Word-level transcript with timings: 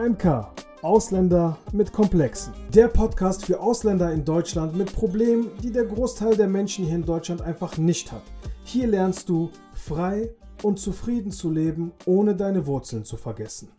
AMK 0.00 0.48
Ausländer 0.80 1.58
mit 1.72 1.92
Komplexen. 1.92 2.54
Der 2.72 2.88
Podcast 2.88 3.44
für 3.44 3.60
Ausländer 3.60 4.10
in 4.10 4.24
Deutschland 4.24 4.74
mit 4.74 4.94
Problemen, 4.94 5.50
die 5.62 5.70
der 5.70 5.84
Großteil 5.84 6.34
der 6.38 6.48
Menschen 6.48 6.86
hier 6.86 6.94
in 6.94 7.04
Deutschland 7.04 7.42
einfach 7.42 7.76
nicht 7.76 8.10
hat. 8.10 8.22
Hier 8.64 8.86
lernst 8.86 9.28
du 9.28 9.50
frei 9.74 10.30
und 10.62 10.78
zufrieden 10.78 11.30
zu 11.30 11.50
leben, 11.50 11.92
ohne 12.06 12.34
deine 12.34 12.66
Wurzeln 12.66 13.04
zu 13.04 13.18
vergessen. 13.18 13.72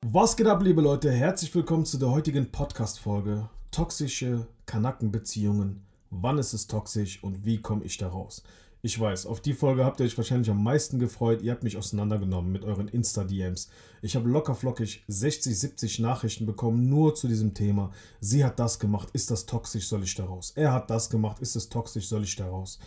Was 0.00 0.34
geht 0.34 0.46
ab, 0.46 0.62
liebe 0.62 0.80
Leute? 0.80 1.10
Herzlich 1.10 1.54
willkommen 1.54 1.84
zu 1.84 1.98
der 1.98 2.10
heutigen 2.10 2.50
Podcast-Folge. 2.50 3.50
Toxische 3.70 4.46
Kanackenbeziehungen. 4.64 5.84
Wann 6.08 6.38
ist 6.38 6.54
es 6.54 6.68
toxisch 6.68 7.22
und 7.22 7.44
wie 7.44 7.60
komme 7.60 7.84
ich 7.84 7.98
da 7.98 8.08
raus? 8.08 8.44
Ich 8.86 9.00
weiß, 9.00 9.24
auf 9.24 9.40
die 9.40 9.54
Folge 9.54 9.82
habt 9.82 9.98
ihr 10.00 10.04
euch 10.04 10.18
wahrscheinlich 10.18 10.50
am 10.50 10.62
meisten 10.62 10.98
gefreut. 10.98 11.40
Ihr 11.40 11.52
habt 11.52 11.62
mich 11.62 11.78
auseinandergenommen 11.78 12.52
mit 12.52 12.64
euren 12.64 12.86
Insta-DMs. 12.86 13.70
Ich 14.02 14.14
habe 14.14 14.28
lockerflockig 14.28 15.04
60, 15.08 15.58
70 15.58 16.00
Nachrichten 16.00 16.44
bekommen, 16.44 16.90
nur 16.90 17.14
zu 17.14 17.26
diesem 17.26 17.54
Thema. 17.54 17.92
Sie 18.20 18.44
hat 18.44 18.58
das 18.58 18.78
gemacht, 18.78 19.08
ist 19.14 19.30
das 19.30 19.46
toxisch, 19.46 19.88
soll 19.88 20.02
ich 20.02 20.14
da 20.16 20.26
raus? 20.26 20.52
Er 20.54 20.74
hat 20.74 20.90
das 20.90 21.08
gemacht, 21.08 21.40
ist 21.40 21.56
es 21.56 21.70
toxisch, 21.70 22.08
soll 22.08 22.24
ich 22.24 22.36
da 22.36 22.46
raus? 22.46 22.78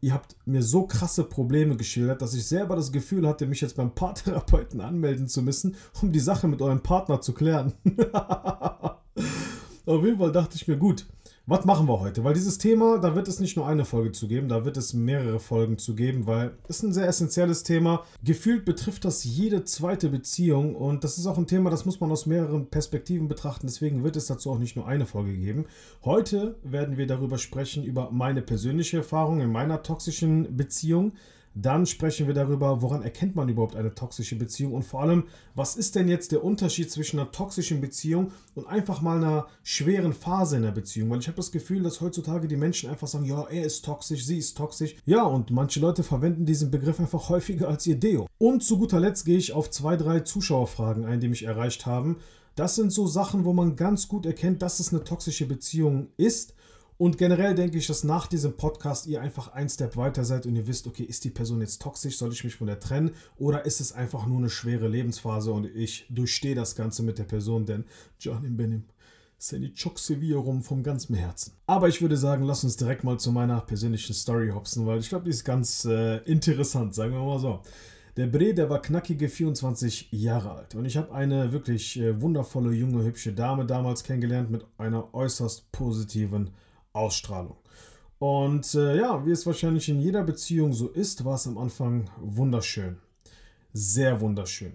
Ihr 0.00 0.12
habt 0.12 0.34
mir 0.44 0.60
so 0.60 0.88
krasse 0.88 1.22
Probleme 1.22 1.76
geschildert, 1.76 2.20
dass 2.20 2.34
ich 2.34 2.44
selber 2.44 2.74
das 2.74 2.90
Gefühl 2.90 3.24
hatte, 3.24 3.46
mich 3.46 3.60
jetzt 3.60 3.76
beim 3.76 3.94
Paartherapeuten 3.94 4.80
anmelden 4.80 5.28
zu 5.28 5.40
müssen, 5.40 5.76
um 6.02 6.10
die 6.10 6.18
Sache 6.18 6.48
mit 6.48 6.62
eurem 6.62 6.82
Partner 6.82 7.20
zu 7.20 7.32
klären. 7.32 7.74
Auf 9.86 10.04
jeden 10.04 10.18
Fall 10.18 10.32
dachte 10.32 10.56
ich 10.56 10.66
mir, 10.66 10.78
gut, 10.78 11.06
was 11.46 11.66
machen 11.66 11.86
wir 11.86 12.00
heute? 12.00 12.24
Weil 12.24 12.32
dieses 12.32 12.56
Thema, 12.56 12.98
da 12.98 13.14
wird 13.14 13.28
es 13.28 13.38
nicht 13.38 13.56
nur 13.56 13.66
eine 13.66 13.84
Folge 13.84 14.12
zu 14.12 14.28
geben, 14.28 14.48
da 14.48 14.64
wird 14.64 14.78
es 14.78 14.94
mehrere 14.94 15.38
Folgen 15.38 15.76
zu 15.76 15.94
geben, 15.94 16.26
weil 16.26 16.56
es 16.68 16.82
ein 16.82 16.94
sehr 16.94 17.06
essentielles 17.06 17.64
Thema. 17.64 18.04
Gefühlt 18.22 18.64
betrifft 18.64 19.04
das 19.04 19.24
jede 19.24 19.64
zweite 19.64 20.08
Beziehung 20.08 20.74
und 20.74 21.04
das 21.04 21.18
ist 21.18 21.26
auch 21.26 21.36
ein 21.36 21.46
Thema, 21.46 21.68
das 21.68 21.84
muss 21.84 22.00
man 22.00 22.10
aus 22.10 22.24
mehreren 22.24 22.70
Perspektiven 22.70 23.28
betrachten. 23.28 23.66
Deswegen 23.66 24.04
wird 24.04 24.16
es 24.16 24.26
dazu 24.26 24.50
auch 24.50 24.58
nicht 24.58 24.74
nur 24.74 24.88
eine 24.88 25.04
Folge 25.04 25.34
geben. 25.34 25.66
Heute 26.02 26.56
werden 26.62 26.96
wir 26.96 27.06
darüber 27.06 27.36
sprechen, 27.36 27.84
über 27.84 28.10
meine 28.10 28.40
persönliche 28.40 28.98
Erfahrung 28.98 29.42
in 29.42 29.52
meiner 29.52 29.82
toxischen 29.82 30.56
Beziehung. 30.56 31.12
Dann 31.54 31.86
sprechen 31.86 32.26
wir 32.26 32.34
darüber, 32.34 32.82
woran 32.82 33.02
erkennt 33.02 33.36
man 33.36 33.48
überhaupt 33.48 33.76
eine 33.76 33.94
toxische 33.94 34.36
Beziehung 34.36 34.72
und 34.72 34.84
vor 34.84 35.02
allem, 35.02 35.24
was 35.54 35.76
ist 35.76 35.94
denn 35.94 36.08
jetzt 36.08 36.32
der 36.32 36.42
Unterschied 36.42 36.90
zwischen 36.90 37.20
einer 37.20 37.30
toxischen 37.30 37.80
Beziehung 37.80 38.32
und 38.56 38.66
einfach 38.66 39.00
mal 39.00 39.18
einer 39.18 39.46
schweren 39.62 40.12
Phase 40.12 40.56
in 40.56 40.62
der 40.62 40.72
Beziehung? 40.72 41.10
Weil 41.10 41.20
ich 41.20 41.28
habe 41.28 41.36
das 41.36 41.52
Gefühl, 41.52 41.84
dass 41.84 42.00
heutzutage 42.00 42.48
die 42.48 42.56
Menschen 42.56 42.90
einfach 42.90 43.06
sagen, 43.06 43.24
ja, 43.24 43.44
er 43.44 43.64
ist 43.64 43.84
toxisch, 43.84 44.26
sie 44.26 44.38
ist 44.38 44.56
toxisch. 44.56 44.96
Ja, 45.06 45.22
und 45.22 45.52
manche 45.52 45.78
Leute 45.78 46.02
verwenden 46.02 46.44
diesen 46.44 46.72
Begriff 46.72 46.98
einfach 46.98 47.28
häufiger 47.28 47.68
als 47.68 47.86
ihr 47.86 47.96
Deo. 47.96 48.26
Und 48.38 48.64
zu 48.64 48.76
guter 48.76 48.98
Letzt 48.98 49.24
gehe 49.24 49.38
ich 49.38 49.52
auf 49.52 49.70
zwei, 49.70 49.96
drei 49.96 50.20
Zuschauerfragen 50.20 51.04
ein, 51.04 51.20
die 51.20 51.28
mich 51.28 51.44
erreicht 51.44 51.86
haben. 51.86 52.16
Das 52.56 52.74
sind 52.74 52.92
so 52.92 53.06
Sachen, 53.06 53.44
wo 53.44 53.52
man 53.52 53.76
ganz 53.76 54.08
gut 54.08 54.26
erkennt, 54.26 54.62
dass 54.62 54.80
es 54.80 54.92
eine 54.92 55.04
toxische 55.04 55.46
Beziehung 55.46 56.08
ist 56.16 56.54
und 56.96 57.18
generell 57.18 57.54
denke 57.54 57.78
ich, 57.78 57.86
dass 57.86 58.04
nach 58.04 58.26
diesem 58.26 58.56
Podcast 58.56 59.06
ihr 59.06 59.20
einfach 59.20 59.48
ein 59.48 59.68
Step 59.68 59.96
weiter 59.96 60.24
seid 60.24 60.46
und 60.46 60.54
ihr 60.54 60.66
wisst, 60.66 60.86
okay, 60.86 61.02
ist 61.02 61.24
die 61.24 61.30
Person 61.30 61.60
jetzt 61.60 61.82
toxisch, 61.82 62.16
soll 62.16 62.32
ich 62.32 62.44
mich 62.44 62.56
von 62.56 62.68
der 62.68 62.78
trennen 62.78 63.12
oder 63.36 63.64
ist 63.64 63.80
es 63.80 63.92
einfach 63.92 64.26
nur 64.26 64.38
eine 64.38 64.50
schwere 64.50 64.88
Lebensphase 64.88 65.52
und 65.52 65.66
ich 65.66 66.06
durchstehe 66.08 66.54
das 66.54 66.76
Ganze 66.76 67.02
mit 67.02 67.18
der 67.18 67.24
Person, 67.24 67.66
denn 67.66 67.84
Johnny 68.20 68.48
Benim. 68.48 68.84
Çok 69.74 70.00
seviyorum 70.00 70.62
vom 70.62 70.82
ganzen 70.82 71.14
Herzen. 71.14 71.52
Aber 71.66 71.88
ich 71.88 72.00
würde 72.00 72.16
sagen, 72.16 72.44
lass 72.44 72.64
uns 72.64 72.76
direkt 72.76 73.04
mal 73.04 73.18
zu 73.18 73.30
meiner 73.30 73.60
persönlichen 73.60 74.14
Story 74.14 74.48
hopsen, 74.48 74.86
weil 74.86 75.00
ich 75.00 75.08
glaube, 75.10 75.24
die 75.24 75.30
ist 75.30 75.44
ganz 75.44 75.84
äh, 75.84 76.18
interessant, 76.24 76.94
sagen 76.94 77.12
wir 77.12 77.22
mal 77.22 77.38
so. 77.38 77.60
Der 78.16 78.26
Bre, 78.26 78.54
der 78.54 78.70
war 78.70 78.80
knackige 78.80 79.28
24 79.28 80.12
Jahre 80.12 80.52
alt. 80.52 80.74
Und 80.76 80.86
ich 80.86 80.96
habe 80.96 81.12
eine 81.12 81.52
wirklich 81.52 81.98
äh, 81.98 82.20
wundervolle, 82.22 82.72
junge, 82.72 83.04
hübsche 83.04 83.32
Dame 83.32 83.66
damals 83.66 84.04
kennengelernt 84.04 84.50
mit 84.50 84.64
einer 84.78 85.12
äußerst 85.12 85.70
positiven 85.72 86.50
Ausstrahlung. 86.94 87.56
Und 88.18 88.74
äh, 88.74 88.96
ja, 88.96 89.26
wie 89.26 89.32
es 89.32 89.44
wahrscheinlich 89.44 89.88
in 89.88 90.00
jeder 90.00 90.22
Beziehung 90.22 90.72
so 90.72 90.88
ist, 90.88 91.24
war 91.24 91.34
es 91.34 91.46
am 91.46 91.58
Anfang 91.58 92.08
wunderschön. 92.20 92.96
Sehr 93.72 94.20
wunderschön. 94.20 94.74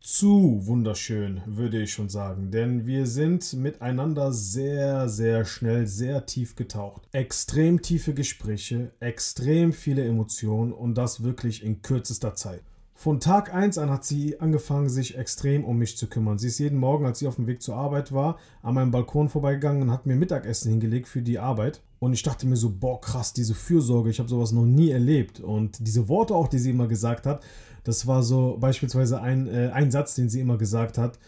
Zu 0.00 0.60
wunderschön, 0.66 1.40
würde 1.46 1.82
ich 1.82 1.92
schon 1.92 2.08
sagen. 2.08 2.50
Denn 2.50 2.86
wir 2.86 3.06
sind 3.06 3.54
miteinander 3.54 4.32
sehr, 4.32 5.08
sehr 5.08 5.44
schnell, 5.44 5.86
sehr 5.86 6.26
tief 6.26 6.56
getaucht. 6.56 7.02
Extrem 7.12 7.82
tiefe 7.82 8.14
Gespräche, 8.14 8.92
extrem 9.00 9.72
viele 9.72 10.04
Emotionen 10.04 10.72
und 10.72 10.94
das 10.94 11.22
wirklich 11.22 11.64
in 11.64 11.82
kürzester 11.82 12.34
Zeit. 12.34 12.62
Von 12.96 13.18
Tag 13.18 13.52
1 13.52 13.76
an 13.78 13.90
hat 13.90 14.04
sie 14.04 14.40
angefangen, 14.40 14.88
sich 14.88 15.18
extrem 15.18 15.64
um 15.64 15.78
mich 15.78 15.98
zu 15.98 16.06
kümmern. 16.06 16.38
Sie 16.38 16.46
ist 16.46 16.60
jeden 16.60 16.78
Morgen, 16.78 17.04
als 17.04 17.18
sie 17.18 17.26
auf 17.26 17.34
dem 17.34 17.48
Weg 17.48 17.60
zur 17.60 17.74
Arbeit 17.74 18.12
war, 18.12 18.38
an 18.62 18.74
meinem 18.74 18.92
Balkon 18.92 19.28
vorbeigegangen 19.28 19.82
und 19.82 19.90
hat 19.90 20.06
mir 20.06 20.14
Mittagessen 20.14 20.70
hingelegt 20.70 21.08
für 21.08 21.20
die 21.20 21.40
Arbeit. 21.40 21.82
Und 21.98 22.12
ich 22.12 22.22
dachte 22.22 22.46
mir 22.46 22.56
so, 22.56 22.70
boah, 22.70 23.00
krass, 23.00 23.32
diese 23.32 23.54
Fürsorge, 23.54 24.10
ich 24.10 24.20
habe 24.20 24.28
sowas 24.28 24.52
noch 24.52 24.64
nie 24.64 24.90
erlebt. 24.90 25.40
Und 25.40 25.86
diese 25.86 26.08
Worte 26.08 26.34
auch, 26.34 26.48
die 26.48 26.58
sie 26.58 26.70
immer 26.70 26.86
gesagt 26.86 27.26
hat, 27.26 27.42
das 27.82 28.06
war 28.06 28.22
so 28.22 28.56
beispielsweise 28.60 29.20
ein, 29.20 29.48
äh, 29.48 29.70
ein 29.74 29.90
Satz, 29.90 30.14
den 30.14 30.28
sie 30.28 30.40
immer 30.40 30.56
gesagt 30.56 30.96
hat. 30.96 31.18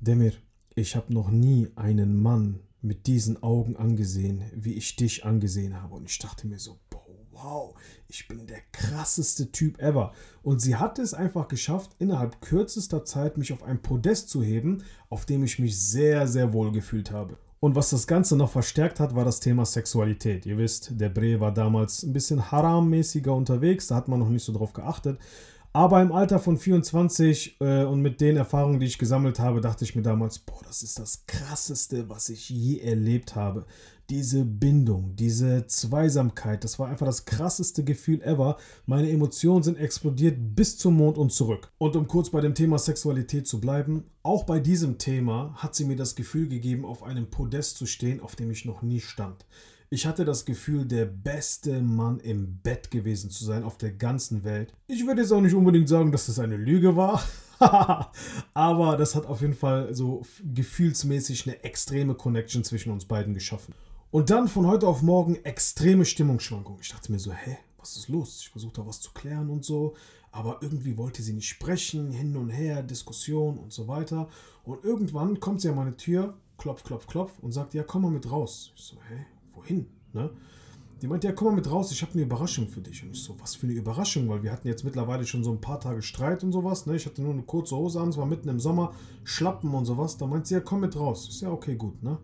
Demir, 0.00 0.32
ich 0.74 0.96
habe 0.96 1.12
noch 1.12 1.30
nie 1.30 1.70
einen 1.76 2.22
Mann 2.22 2.60
mit 2.82 3.06
diesen 3.06 3.42
Augen 3.42 3.76
angesehen, 3.76 4.44
wie 4.54 4.74
ich 4.74 4.96
dich 4.96 5.24
angesehen 5.24 5.80
habe. 5.80 5.94
Und 5.94 6.08
ich 6.08 6.18
dachte 6.18 6.46
mir 6.46 6.58
so, 6.58 6.78
wow, 7.42 7.74
ich 8.08 8.28
bin 8.28 8.46
der 8.46 8.60
krasseste 8.72 9.52
Typ 9.52 9.80
ever. 9.80 10.12
Und 10.42 10.60
sie 10.60 10.76
hat 10.76 10.98
es 10.98 11.14
einfach 11.14 11.48
geschafft, 11.48 11.96
innerhalb 11.98 12.40
kürzester 12.40 13.04
Zeit 13.04 13.36
mich 13.36 13.52
auf 13.52 13.62
ein 13.62 13.82
Podest 13.82 14.30
zu 14.30 14.42
heben, 14.42 14.82
auf 15.08 15.26
dem 15.26 15.44
ich 15.44 15.58
mich 15.58 15.78
sehr, 15.78 16.26
sehr 16.26 16.52
wohl 16.52 16.72
gefühlt 16.72 17.10
habe. 17.10 17.38
Und 17.58 17.74
was 17.74 17.90
das 17.90 18.06
Ganze 18.06 18.36
noch 18.36 18.50
verstärkt 18.50 19.00
hat, 19.00 19.14
war 19.14 19.24
das 19.24 19.40
Thema 19.40 19.64
Sexualität. 19.64 20.46
Ihr 20.46 20.58
wisst, 20.58 21.00
der 21.00 21.08
Bre 21.08 21.40
war 21.40 21.52
damals 21.52 22.02
ein 22.02 22.12
bisschen 22.12 22.50
harammäßiger 22.50 23.34
unterwegs, 23.34 23.86
da 23.86 23.96
hat 23.96 24.08
man 24.08 24.20
noch 24.20 24.28
nicht 24.28 24.44
so 24.44 24.52
drauf 24.52 24.72
geachtet. 24.72 25.18
Aber 25.76 26.00
im 26.00 26.10
Alter 26.10 26.38
von 26.38 26.56
24 26.56 27.60
äh, 27.60 27.84
und 27.84 28.00
mit 28.00 28.22
den 28.22 28.38
Erfahrungen, 28.38 28.80
die 28.80 28.86
ich 28.86 28.96
gesammelt 28.96 29.38
habe, 29.38 29.60
dachte 29.60 29.84
ich 29.84 29.94
mir 29.94 30.00
damals, 30.00 30.38
boah, 30.38 30.62
das 30.66 30.82
ist 30.82 30.98
das 30.98 31.26
Krasseste, 31.26 32.08
was 32.08 32.30
ich 32.30 32.48
je 32.48 32.78
erlebt 32.78 33.36
habe 33.36 33.66
diese 34.08 34.44
Bindung, 34.44 35.16
diese 35.16 35.66
Zweisamkeit, 35.66 36.62
das 36.62 36.78
war 36.78 36.88
einfach 36.88 37.06
das 37.06 37.24
krasseste 37.24 37.82
Gefühl 37.82 38.22
ever. 38.22 38.56
Meine 38.86 39.10
Emotionen 39.10 39.64
sind 39.64 39.78
explodiert 39.78 40.36
bis 40.54 40.78
zum 40.78 40.96
Mond 40.96 41.18
und 41.18 41.32
zurück. 41.32 41.72
Und 41.78 41.96
um 41.96 42.06
kurz 42.06 42.30
bei 42.30 42.40
dem 42.40 42.54
Thema 42.54 42.78
Sexualität 42.78 43.48
zu 43.48 43.60
bleiben, 43.60 44.04
auch 44.22 44.44
bei 44.44 44.60
diesem 44.60 44.98
Thema 44.98 45.54
hat 45.56 45.74
sie 45.74 45.84
mir 45.84 45.96
das 45.96 46.14
Gefühl 46.14 46.48
gegeben, 46.48 46.84
auf 46.84 47.02
einem 47.02 47.30
Podest 47.30 47.78
zu 47.78 47.86
stehen, 47.86 48.20
auf 48.20 48.36
dem 48.36 48.50
ich 48.50 48.64
noch 48.64 48.82
nie 48.82 49.00
stand. 49.00 49.44
Ich 49.88 50.04
hatte 50.04 50.24
das 50.24 50.44
Gefühl, 50.44 50.84
der 50.84 51.04
beste 51.04 51.80
Mann 51.80 52.18
im 52.18 52.58
Bett 52.58 52.90
gewesen 52.90 53.30
zu 53.30 53.44
sein 53.44 53.62
auf 53.62 53.78
der 53.78 53.92
ganzen 53.92 54.42
Welt. 54.42 54.72
Ich 54.88 55.06
würde 55.06 55.22
jetzt 55.22 55.30
auch 55.30 55.40
nicht 55.40 55.54
unbedingt 55.54 55.88
sagen, 55.88 56.10
dass 56.10 56.26
das 56.26 56.40
eine 56.40 56.56
Lüge 56.56 56.96
war. 56.96 57.22
Aber 58.54 58.96
das 58.96 59.14
hat 59.14 59.26
auf 59.26 59.42
jeden 59.42 59.54
Fall 59.54 59.94
so 59.94 60.22
gefühlsmäßig 60.42 61.46
eine 61.46 61.62
extreme 61.62 62.14
Connection 62.14 62.64
zwischen 62.64 62.90
uns 62.90 63.04
beiden 63.04 63.32
geschaffen. 63.32 63.74
Und 64.10 64.30
dann 64.30 64.48
von 64.48 64.66
heute 64.66 64.88
auf 64.88 65.02
morgen 65.02 65.36
extreme 65.44 66.04
Stimmungsschwankungen. 66.04 66.80
Ich 66.82 66.90
dachte 66.90 67.12
mir 67.12 67.20
so, 67.20 67.32
hä, 67.32 67.56
was 67.78 67.96
ist 67.96 68.08
los? 68.08 68.40
Ich 68.40 68.48
versuchte 68.48 68.80
da 68.80 68.86
was 68.86 69.00
zu 69.00 69.12
klären 69.12 69.50
und 69.50 69.64
so, 69.64 69.94
aber 70.32 70.58
irgendwie 70.62 70.98
wollte 70.98 71.22
sie 71.22 71.32
nicht 71.32 71.48
sprechen, 71.48 72.10
hin 72.10 72.36
und 72.36 72.50
her, 72.50 72.82
Diskussion 72.82 73.56
und 73.56 73.72
so 73.72 73.86
weiter. 73.86 74.28
Und 74.64 74.84
irgendwann 74.84 75.38
kommt 75.38 75.60
sie 75.60 75.68
an 75.68 75.76
meine 75.76 75.96
Tür, 75.96 76.34
klopf, 76.58 76.82
klopf, 76.82 77.06
klopf 77.06 77.38
und 77.40 77.52
sagt, 77.52 77.74
ja, 77.74 77.84
komm 77.84 78.02
mal 78.02 78.10
mit 78.10 78.30
raus. 78.30 78.72
Ich 78.74 78.82
so, 78.82 78.96
hä, 79.08 79.26
wohin? 79.56 79.86
Ne? 80.12 80.30
Die 81.02 81.08
meinte, 81.08 81.26
ja, 81.26 81.32
komm 81.34 81.48
mal 81.48 81.54
mit 81.54 81.70
raus, 81.70 81.92
ich 81.92 82.00
habe 82.00 82.12
eine 82.14 82.22
Überraschung 82.22 82.68
für 82.68 82.80
dich. 82.80 83.02
Und 83.02 83.10
ich 83.10 83.22
so, 83.22 83.38
was 83.38 83.54
für 83.54 83.66
eine 83.66 83.74
Überraschung? 83.74 84.28
Weil 84.28 84.42
wir 84.42 84.50
hatten 84.50 84.68
jetzt 84.68 84.84
mittlerweile 84.84 85.26
schon 85.26 85.44
so 85.44 85.50
ein 85.50 85.60
paar 85.60 85.78
Tage 85.78 86.00
Streit 86.00 86.42
und 86.42 86.52
sowas. 86.52 86.86
Ne? 86.86 86.96
Ich 86.96 87.04
hatte 87.04 87.20
nur 87.20 87.32
eine 87.32 87.42
kurze 87.42 87.76
Hose 87.76 88.00
an, 88.00 88.08
es 88.08 88.16
war 88.16 88.26
mitten 88.26 88.48
im 88.48 88.60
Sommer, 88.60 88.94
Schlappen 89.24 89.74
und 89.74 89.84
sowas. 89.84 90.16
Da 90.16 90.26
meint 90.26 90.46
sie, 90.46 90.54
ja, 90.54 90.60
komm 90.60 90.80
mit 90.80 90.96
raus. 90.96 91.28
So, 91.30 91.46
ja, 91.46 91.52
okay, 91.52 91.76
gut, 91.76 92.02
ne? 92.02 92.18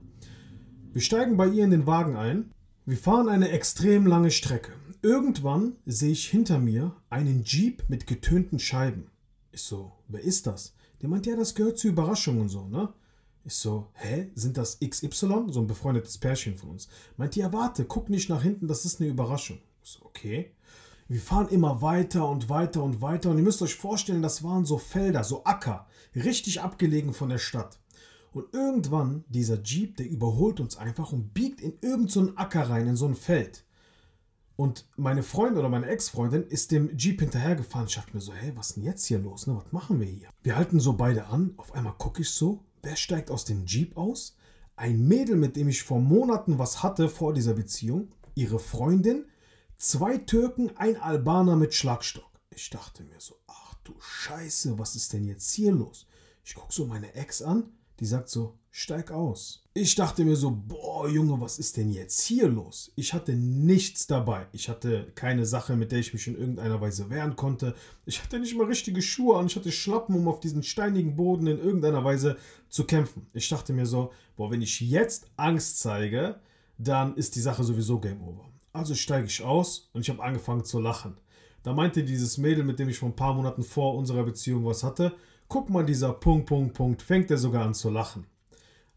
Wir 0.92 1.02
steigen 1.02 1.36
bei 1.36 1.48
ihr 1.48 1.64
in 1.64 1.70
den 1.70 1.86
Wagen 1.86 2.16
ein. 2.16 2.50
Wir 2.84 2.96
fahren 2.96 3.28
eine 3.28 3.50
extrem 3.50 4.06
lange 4.06 4.30
Strecke. 4.30 4.72
Irgendwann 5.02 5.76
sehe 5.84 6.12
ich 6.12 6.28
hinter 6.28 6.58
mir 6.58 6.96
einen 7.10 7.44
Jeep 7.44 7.84
mit 7.88 8.06
getönten 8.06 8.58
Scheiben. 8.58 9.10
Ich 9.50 9.62
so, 9.62 9.92
wer 10.08 10.22
ist 10.22 10.46
das? 10.46 10.74
Der 11.00 11.08
meint, 11.08 11.26
ja, 11.26 11.36
das 11.36 11.54
gehört 11.54 11.78
zur 11.78 11.90
Überraschung 11.90 12.40
und 12.40 12.48
so, 12.48 12.68
ne? 12.68 12.92
Ich 13.44 13.54
so, 13.54 13.88
hä? 13.94 14.30
Sind 14.34 14.56
das 14.56 14.78
XY? 14.78 15.46
So 15.48 15.60
ein 15.60 15.66
befreundetes 15.66 16.18
Pärchen 16.18 16.56
von 16.56 16.70
uns. 16.70 16.88
Meint, 17.16 17.34
ja, 17.34 17.52
warte, 17.52 17.84
guck 17.84 18.08
nicht 18.08 18.28
nach 18.28 18.42
hinten, 18.42 18.68
das 18.68 18.84
ist 18.84 19.00
eine 19.00 19.10
Überraschung. 19.10 19.58
Ich 19.82 19.90
so, 19.90 20.04
okay. 20.04 20.52
Wir 21.08 21.20
fahren 21.20 21.48
immer 21.48 21.82
weiter 21.82 22.28
und 22.28 22.48
weiter 22.48 22.82
und 22.82 23.00
weiter 23.00 23.30
und 23.30 23.38
ihr 23.38 23.44
müsst 23.44 23.60
euch 23.60 23.74
vorstellen, 23.74 24.22
das 24.22 24.44
waren 24.44 24.64
so 24.64 24.78
Felder, 24.78 25.24
so 25.24 25.44
Acker, 25.44 25.86
richtig 26.14 26.60
abgelegen 26.60 27.12
von 27.12 27.28
der 27.28 27.38
Stadt. 27.38 27.80
Und 28.32 28.54
irgendwann, 28.54 29.24
dieser 29.28 29.60
Jeep, 29.60 29.96
der 29.96 30.08
überholt 30.08 30.60
uns 30.60 30.76
einfach 30.76 31.12
und 31.12 31.34
biegt 31.34 31.60
in 31.60 31.74
irgendeinen 31.82 32.28
so 32.28 32.36
Acker 32.36 32.70
rein, 32.70 32.86
in 32.86 32.96
so 32.96 33.06
ein 33.06 33.14
Feld. 33.14 33.64
Und 34.56 34.86
meine 34.96 35.22
Freundin 35.22 35.58
oder 35.58 35.68
meine 35.68 35.86
Ex-Freundin 35.86 36.44
ist 36.44 36.70
dem 36.70 36.96
Jeep 36.96 37.20
hinterhergefahren. 37.20 37.88
Ich 37.88 37.94
dachte 37.96 38.14
mir 38.14 38.20
so, 38.20 38.32
hey, 38.32 38.52
was 38.54 38.68
ist 38.68 38.76
denn 38.76 38.84
jetzt 38.84 39.04
hier 39.06 39.18
los? 39.18 39.46
Ne? 39.46 39.56
Was 39.56 39.72
machen 39.72 39.98
wir 39.98 40.06
hier? 40.06 40.28
Wir 40.42 40.56
halten 40.56 40.78
so 40.78 40.92
beide 40.92 41.26
an. 41.26 41.52
Auf 41.56 41.74
einmal 41.74 41.94
gucke 41.98 42.22
ich 42.22 42.30
so, 42.30 42.62
wer 42.82 42.96
steigt 42.96 43.30
aus 43.30 43.44
dem 43.44 43.64
Jeep 43.66 43.96
aus? 43.96 44.36
Ein 44.76 45.06
Mädel, 45.06 45.36
mit 45.36 45.56
dem 45.56 45.68
ich 45.68 45.82
vor 45.82 46.00
Monaten 46.00 46.58
was 46.58 46.82
hatte 46.82 47.08
vor 47.08 47.32
dieser 47.32 47.54
Beziehung. 47.54 48.14
Ihre 48.34 48.58
Freundin, 48.58 49.26
zwei 49.78 50.18
Türken, 50.18 50.76
ein 50.76 50.96
Albaner 50.96 51.56
mit 51.56 51.74
Schlagstock. 51.74 52.30
Ich 52.50 52.70
dachte 52.70 53.04
mir 53.04 53.20
so, 53.20 53.36
ach 53.46 53.74
du 53.84 53.94
Scheiße, 53.98 54.78
was 54.78 54.96
ist 54.96 55.12
denn 55.12 55.24
jetzt 55.24 55.50
hier 55.52 55.72
los? 55.72 56.06
Ich 56.44 56.54
gucke 56.54 56.72
so 56.72 56.86
meine 56.86 57.14
Ex 57.14 57.42
an, 57.42 57.70
die 58.00 58.06
sagt 58.06 58.28
so, 58.28 58.58
steig 58.74 59.10
aus. 59.10 59.62
Ich 59.74 59.94
dachte 59.94 60.24
mir 60.24 60.34
so, 60.34 60.50
boah 60.50 61.06
Junge, 61.06 61.38
was 61.40 61.58
ist 61.58 61.76
denn 61.76 61.90
jetzt 61.90 62.22
hier 62.22 62.48
los? 62.48 62.90
Ich 62.96 63.12
hatte 63.12 63.34
nichts 63.34 64.06
dabei. 64.06 64.46
Ich 64.52 64.68
hatte 64.68 65.12
keine 65.14 65.44
Sache, 65.44 65.76
mit 65.76 65.92
der 65.92 65.98
ich 65.98 66.14
mich 66.14 66.26
in 66.26 66.38
irgendeiner 66.38 66.80
Weise 66.80 67.10
wehren 67.10 67.36
konnte. 67.36 67.74
Ich 68.06 68.22
hatte 68.22 68.38
nicht 68.40 68.56
mal 68.56 68.66
richtige 68.66 69.02
Schuhe 69.02 69.38
an. 69.38 69.46
Ich 69.46 69.56
hatte 69.56 69.70
Schlappen, 69.70 70.16
um 70.16 70.26
auf 70.26 70.40
diesen 70.40 70.62
steinigen 70.62 71.16
Boden 71.16 71.46
in 71.46 71.58
irgendeiner 71.58 72.02
Weise 72.02 72.38
zu 72.70 72.84
kämpfen. 72.84 73.26
Ich 73.34 73.48
dachte 73.50 73.74
mir 73.74 73.86
so, 73.86 74.10
boah, 74.36 74.50
wenn 74.50 74.62
ich 74.62 74.80
jetzt 74.80 75.26
Angst 75.36 75.78
zeige, 75.80 76.40
dann 76.78 77.14
ist 77.16 77.36
die 77.36 77.40
Sache 77.40 77.64
sowieso 77.64 78.00
Game 78.00 78.22
Over. 78.22 78.48
Also 78.72 78.94
steige 78.94 79.26
ich 79.26 79.42
aus 79.42 79.90
und 79.92 80.00
ich 80.00 80.08
habe 80.08 80.22
angefangen 80.22 80.64
zu 80.64 80.80
lachen. 80.80 81.18
Da 81.62 81.74
meinte 81.74 82.02
dieses 82.02 82.38
Mädel, 82.38 82.64
mit 82.64 82.78
dem 82.78 82.88
ich 82.88 82.98
vor 82.98 83.10
ein 83.10 83.16
paar 83.16 83.34
Monaten 83.34 83.62
vor 83.62 83.94
unserer 83.96 84.24
Beziehung 84.24 84.64
was 84.64 84.82
hatte, 84.82 85.14
guck 85.46 85.68
mal, 85.68 85.84
dieser 85.84 86.14
Punkt, 86.14 86.46
Punkt, 86.46 86.72
Punkt, 86.74 87.02
fängt 87.02 87.30
er 87.30 87.36
sogar 87.36 87.66
an 87.66 87.74
zu 87.74 87.90
lachen. 87.90 88.26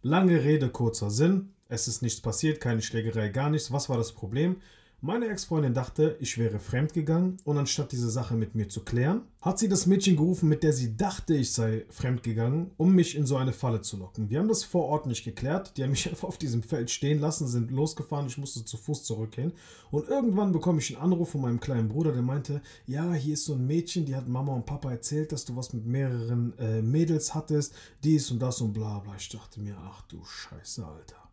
Lange 0.07 0.43
Rede, 0.43 0.69
kurzer 0.69 1.09
Sinn. 1.09 1.49
Es 1.67 1.87
ist 1.87 2.03
nichts 2.03 2.21
passiert, 2.21 2.61
keine 2.61 2.83
Schlägerei, 2.83 3.29
gar 3.29 3.49
nichts. 3.49 3.71
Was 3.71 3.89
war 3.89 3.97
das 3.97 4.11
Problem? 4.11 4.57
Meine 5.01 5.27
Ex-Freundin 5.27 5.73
dachte, 5.73 6.15
ich 6.19 6.37
wäre 6.37 6.59
fremdgegangen 6.59 7.37
und 7.43 7.57
anstatt 7.57 7.91
diese 7.91 8.09
Sache 8.09 8.35
mit 8.35 8.55
mir 8.55 8.69
zu 8.69 8.83
klären, 8.83 9.21
hat 9.41 9.59
sie 9.59 9.69
das 9.69 9.85
Mädchen 9.85 10.15
gerufen, 10.15 10.49
mit 10.49 10.63
der 10.63 10.73
sie 10.73 10.97
dachte, 10.97 11.35
ich 11.35 11.51
sei 11.51 11.85
fremdgegangen, 11.89 12.71
um 12.77 12.95
mich 12.95 13.15
in 13.15 13.27
so 13.27 13.35
eine 13.35 13.53
Falle 13.53 13.81
zu 13.81 13.97
locken. 13.97 14.29
Wir 14.29 14.39
haben 14.39 14.47
das 14.47 14.63
vor 14.63 14.85
Ort 14.85 15.05
nicht 15.05 15.23
geklärt. 15.23 15.77
Die 15.77 15.83
haben 15.83 15.91
mich 15.91 16.09
einfach 16.09 16.27
auf 16.27 16.37
diesem 16.37 16.63
Feld 16.63 16.89
stehen 16.89 17.19
lassen, 17.19 17.47
sind 17.47 17.69
losgefahren. 17.69 18.27
Ich 18.27 18.37
musste 18.37 18.65
zu 18.65 18.77
Fuß 18.77 19.03
zurückgehen. 19.03 19.53
Und 19.91 20.07
irgendwann 20.07 20.51
bekomme 20.51 20.79
ich 20.79 20.95
einen 20.95 21.03
Anruf 21.03 21.31
von 21.31 21.41
meinem 21.41 21.59
kleinen 21.59 21.89
Bruder, 21.89 22.11
der 22.11 22.23
meinte: 22.23 22.61
Ja, 22.87 23.13
hier 23.13 23.35
ist 23.35 23.45
so 23.45 23.53
ein 23.53 23.67
Mädchen, 23.67 24.05
die 24.05 24.15
hat 24.15 24.27
Mama 24.27 24.53
und 24.53 24.65
Papa 24.65 24.89
erzählt, 24.91 25.31
dass 25.31 25.45
du 25.45 25.55
was 25.55 25.73
mit 25.73 25.85
mehreren 25.85 26.57
äh, 26.57 26.81
Mädels 26.81 27.35
hattest, 27.35 27.75
dies 28.03 28.31
und 28.31 28.39
das 28.39 28.61
und 28.61 28.73
bla 28.73 28.99
bla. 28.99 29.13
Ich 29.17 29.29
dachte 29.29 29.59
mir: 29.59 29.77
Ach 29.79 30.01
du 30.03 30.23
Scheiße, 30.23 30.83
Alter. 30.85 31.24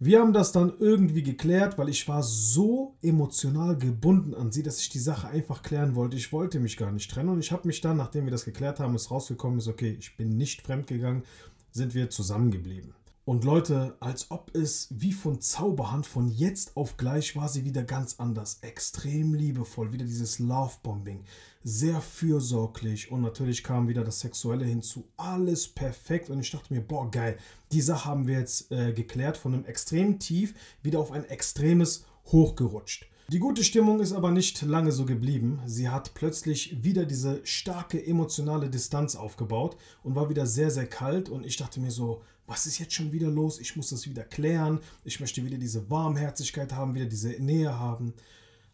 Wir 0.00 0.20
haben 0.20 0.32
das 0.32 0.52
dann 0.52 0.72
irgendwie 0.78 1.24
geklärt, 1.24 1.76
weil 1.76 1.88
ich 1.88 2.06
war 2.06 2.22
so 2.22 2.94
emotional 3.02 3.76
gebunden 3.76 4.32
an 4.32 4.52
sie, 4.52 4.62
dass 4.62 4.78
ich 4.78 4.90
die 4.90 5.00
Sache 5.00 5.26
einfach 5.26 5.62
klären 5.62 5.96
wollte. 5.96 6.16
Ich 6.16 6.32
wollte 6.32 6.60
mich 6.60 6.76
gar 6.76 6.92
nicht 6.92 7.10
trennen 7.10 7.30
und 7.30 7.40
ich 7.40 7.50
habe 7.50 7.66
mich 7.66 7.80
dann, 7.80 7.96
nachdem 7.96 8.24
wir 8.24 8.30
das 8.30 8.44
geklärt 8.44 8.78
haben, 8.78 8.94
ist 8.94 9.10
rausgekommen, 9.10 9.58
ist 9.58 9.66
okay, 9.66 9.96
ich 9.98 10.16
bin 10.16 10.36
nicht 10.36 10.62
fremdgegangen, 10.62 11.24
sind 11.72 11.96
wir 11.96 12.10
zusammengeblieben. 12.10 12.94
Und 13.28 13.44
Leute, 13.44 13.94
als 14.00 14.30
ob 14.30 14.54
es 14.54 14.88
wie 14.88 15.12
von 15.12 15.42
Zauberhand 15.42 16.06
von 16.06 16.28
jetzt 16.28 16.78
auf 16.78 16.96
gleich 16.96 17.36
war 17.36 17.46
sie 17.46 17.66
wieder 17.66 17.82
ganz 17.82 18.14
anders. 18.16 18.60
Extrem 18.62 19.34
liebevoll, 19.34 19.92
wieder 19.92 20.06
dieses 20.06 20.38
Lovebombing. 20.38 21.24
Sehr 21.62 22.00
fürsorglich 22.00 23.12
und 23.12 23.20
natürlich 23.20 23.62
kam 23.62 23.86
wieder 23.86 24.02
das 24.02 24.20
Sexuelle 24.20 24.64
hinzu. 24.64 25.04
Alles 25.18 25.68
perfekt 25.68 26.30
und 26.30 26.40
ich 26.40 26.50
dachte 26.50 26.72
mir, 26.72 26.80
boah, 26.80 27.10
geil. 27.10 27.36
Die 27.70 27.82
Sache 27.82 28.06
haben 28.06 28.26
wir 28.26 28.38
jetzt 28.38 28.72
äh, 28.72 28.94
geklärt, 28.94 29.36
von 29.36 29.52
einem 29.52 29.66
extremen 29.66 30.18
Tief 30.18 30.54
wieder 30.82 30.98
auf 30.98 31.12
ein 31.12 31.26
extremes 31.26 32.06
Hoch 32.32 32.56
gerutscht. 32.56 33.10
Die 33.30 33.40
gute 33.40 33.62
Stimmung 33.62 34.00
ist 34.00 34.14
aber 34.14 34.30
nicht 34.30 34.62
lange 34.62 34.90
so 34.90 35.04
geblieben. 35.04 35.60
Sie 35.66 35.90
hat 35.90 36.14
plötzlich 36.14 36.82
wieder 36.82 37.04
diese 37.04 37.44
starke 37.44 38.02
emotionale 38.02 38.70
Distanz 38.70 39.16
aufgebaut 39.16 39.76
und 40.02 40.14
war 40.14 40.30
wieder 40.30 40.46
sehr, 40.46 40.70
sehr 40.70 40.86
kalt. 40.86 41.28
Und 41.28 41.44
ich 41.44 41.58
dachte 41.58 41.78
mir 41.78 41.90
so, 41.90 42.22
was 42.48 42.66
ist 42.66 42.78
jetzt 42.78 42.94
schon 42.94 43.12
wieder 43.12 43.28
los? 43.28 43.60
Ich 43.60 43.76
muss 43.76 43.90
das 43.90 44.08
wieder 44.08 44.24
klären. 44.24 44.80
Ich 45.04 45.20
möchte 45.20 45.44
wieder 45.44 45.58
diese 45.58 45.88
Warmherzigkeit 45.90 46.72
haben, 46.72 46.94
wieder 46.94 47.06
diese 47.06 47.28
Nähe 47.28 47.78
haben. 47.78 48.14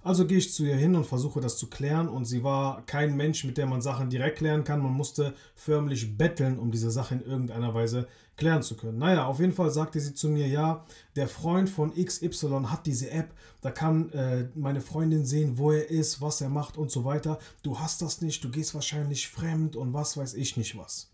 Also 0.05 0.27
gehe 0.27 0.37
ich 0.37 0.53
zu 0.53 0.65
ihr 0.65 0.77
hin 0.77 0.95
und 0.95 1.07
versuche 1.07 1.41
das 1.41 1.57
zu 1.57 1.69
klären 1.69 2.09
und 2.09 2.27
sie 2.27 2.45
war 2.45 2.85
kein 2.85 3.17
Mensch, 3.17 3.43
mit 3.45 3.57
der 3.57 3.65
man 3.65 3.81
Sachen 3.81 4.11
direkt 4.11 4.37
klären 4.37 4.63
kann. 4.63 4.83
Man 4.83 4.93
musste 4.93 5.35
förmlich 5.55 6.19
betteln, 6.19 6.59
um 6.59 6.71
diese 6.71 6.91
Sache 6.91 7.15
in 7.15 7.23
irgendeiner 7.23 7.73
Weise 7.73 8.07
klären 8.37 8.63
zu 8.63 8.77
können. 8.77 8.99
Naja, 8.99 9.25
auf 9.25 9.41
jeden 9.41 9.55
Fall 9.55 9.71
sagte 9.71 9.99
sie 10.01 10.13
zu 10.13 10.29
mir, 10.29 10.47
ja, 10.47 10.85
der 11.17 11.27
Freund 11.27 11.71
von 11.71 11.95
XY 11.95 12.65
hat 12.67 12.85
diese 12.85 13.11
App, 13.11 13.33
da 13.63 13.71
kann 13.71 14.11
äh, 14.13 14.49
meine 14.55 14.83
Freundin 14.83 15.25
sehen, 15.25 15.57
wo 15.57 15.73
er 15.73 15.89
ist, 15.89 16.21
was 16.21 16.43
er 16.43 16.51
macht 16.51 16.77
und 16.77 16.91
so 16.91 17.07
weiter. 17.07 17.39
Du 17.63 17.81
hast 17.81 18.03
das 18.03 18.21
nicht, 18.21 18.45
du 18.45 18.51
gehst 18.51 18.75
wahrscheinlich 18.75 19.29
fremd 19.29 19.75
und 19.75 19.95
was 19.95 20.19
weiß 20.19 20.35
ich 20.35 20.59
nicht 20.59 20.77
was. 20.77 21.14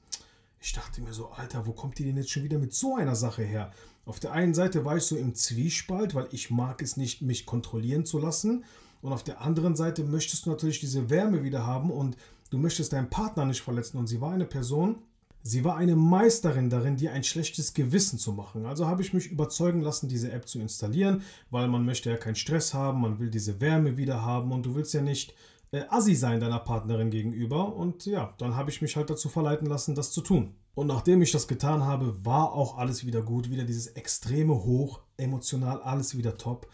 Ich 0.62 0.74
dachte 0.74 1.00
mir 1.00 1.14
so, 1.14 1.30
Alter, 1.30 1.66
wo 1.66 1.72
kommt 1.72 1.98
die 1.98 2.04
denn 2.04 2.18
jetzt 2.18 2.30
schon 2.30 2.44
wieder 2.44 2.58
mit 2.58 2.74
so 2.74 2.94
einer 2.94 3.16
Sache 3.16 3.42
her? 3.42 3.72
Auf 4.04 4.20
der 4.20 4.32
einen 4.32 4.52
Seite 4.52 4.84
war 4.84 4.98
ich 4.98 5.04
so 5.04 5.16
im 5.16 5.34
Zwiespalt, 5.34 6.14
weil 6.14 6.28
ich 6.32 6.50
mag 6.50 6.82
es 6.82 6.98
nicht, 6.98 7.22
mich 7.22 7.46
kontrollieren 7.46 8.04
zu 8.04 8.18
lassen. 8.18 8.64
Und 9.00 9.14
auf 9.14 9.24
der 9.24 9.40
anderen 9.40 9.74
Seite 9.74 10.04
möchtest 10.04 10.44
du 10.44 10.50
natürlich 10.50 10.78
diese 10.78 11.08
Wärme 11.08 11.42
wieder 11.42 11.66
haben 11.66 11.90
und 11.90 12.18
du 12.50 12.58
möchtest 12.58 12.92
deinen 12.92 13.08
Partner 13.08 13.46
nicht 13.46 13.62
verletzen. 13.62 13.96
Und 13.96 14.06
sie 14.06 14.20
war 14.20 14.32
eine 14.32 14.44
Person, 14.44 14.96
sie 15.42 15.64
war 15.64 15.78
eine 15.78 15.96
Meisterin 15.96 16.68
darin, 16.68 16.98
dir 16.98 17.12
ein 17.12 17.24
schlechtes 17.24 17.72
Gewissen 17.72 18.18
zu 18.18 18.32
machen. 18.32 18.66
Also 18.66 18.86
habe 18.86 19.00
ich 19.00 19.14
mich 19.14 19.30
überzeugen 19.30 19.80
lassen, 19.80 20.08
diese 20.08 20.30
App 20.30 20.46
zu 20.46 20.58
installieren, 20.58 21.22
weil 21.50 21.68
man 21.68 21.86
möchte 21.86 22.10
ja 22.10 22.18
keinen 22.18 22.36
Stress 22.36 22.74
haben, 22.74 23.00
man 23.00 23.18
will 23.18 23.30
diese 23.30 23.62
Wärme 23.62 23.96
wieder 23.96 24.22
haben 24.22 24.52
und 24.52 24.66
du 24.66 24.74
willst 24.74 24.92
ja 24.92 25.00
nicht 25.00 25.34
äh, 25.72 25.82
assi 25.88 26.14
sein 26.14 26.40
deiner 26.40 26.58
Partnerin 26.58 27.10
gegenüber. 27.10 27.74
Und 27.74 28.06
ja, 28.06 28.34
dann 28.38 28.56
habe 28.56 28.70
ich 28.70 28.82
mich 28.82 28.96
halt 28.96 29.10
dazu 29.10 29.28
verleiten 29.28 29.66
lassen, 29.66 29.94
das 29.94 30.12
zu 30.12 30.20
tun. 30.20 30.54
Und 30.74 30.86
nachdem 30.86 31.22
ich 31.22 31.32
das 31.32 31.48
getan 31.48 31.84
habe, 31.84 32.24
war 32.24 32.52
auch 32.52 32.78
alles 32.78 33.04
wieder 33.06 33.22
gut. 33.22 33.50
Wieder 33.50 33.64
dieses 33.64 33.88
extreme 33.88 34.54
Hoch, 34.54 35.00
emotional 35.16 35.82
alles 35.82 36.16
wieder 36.16 36.36
top. 36.36 36.68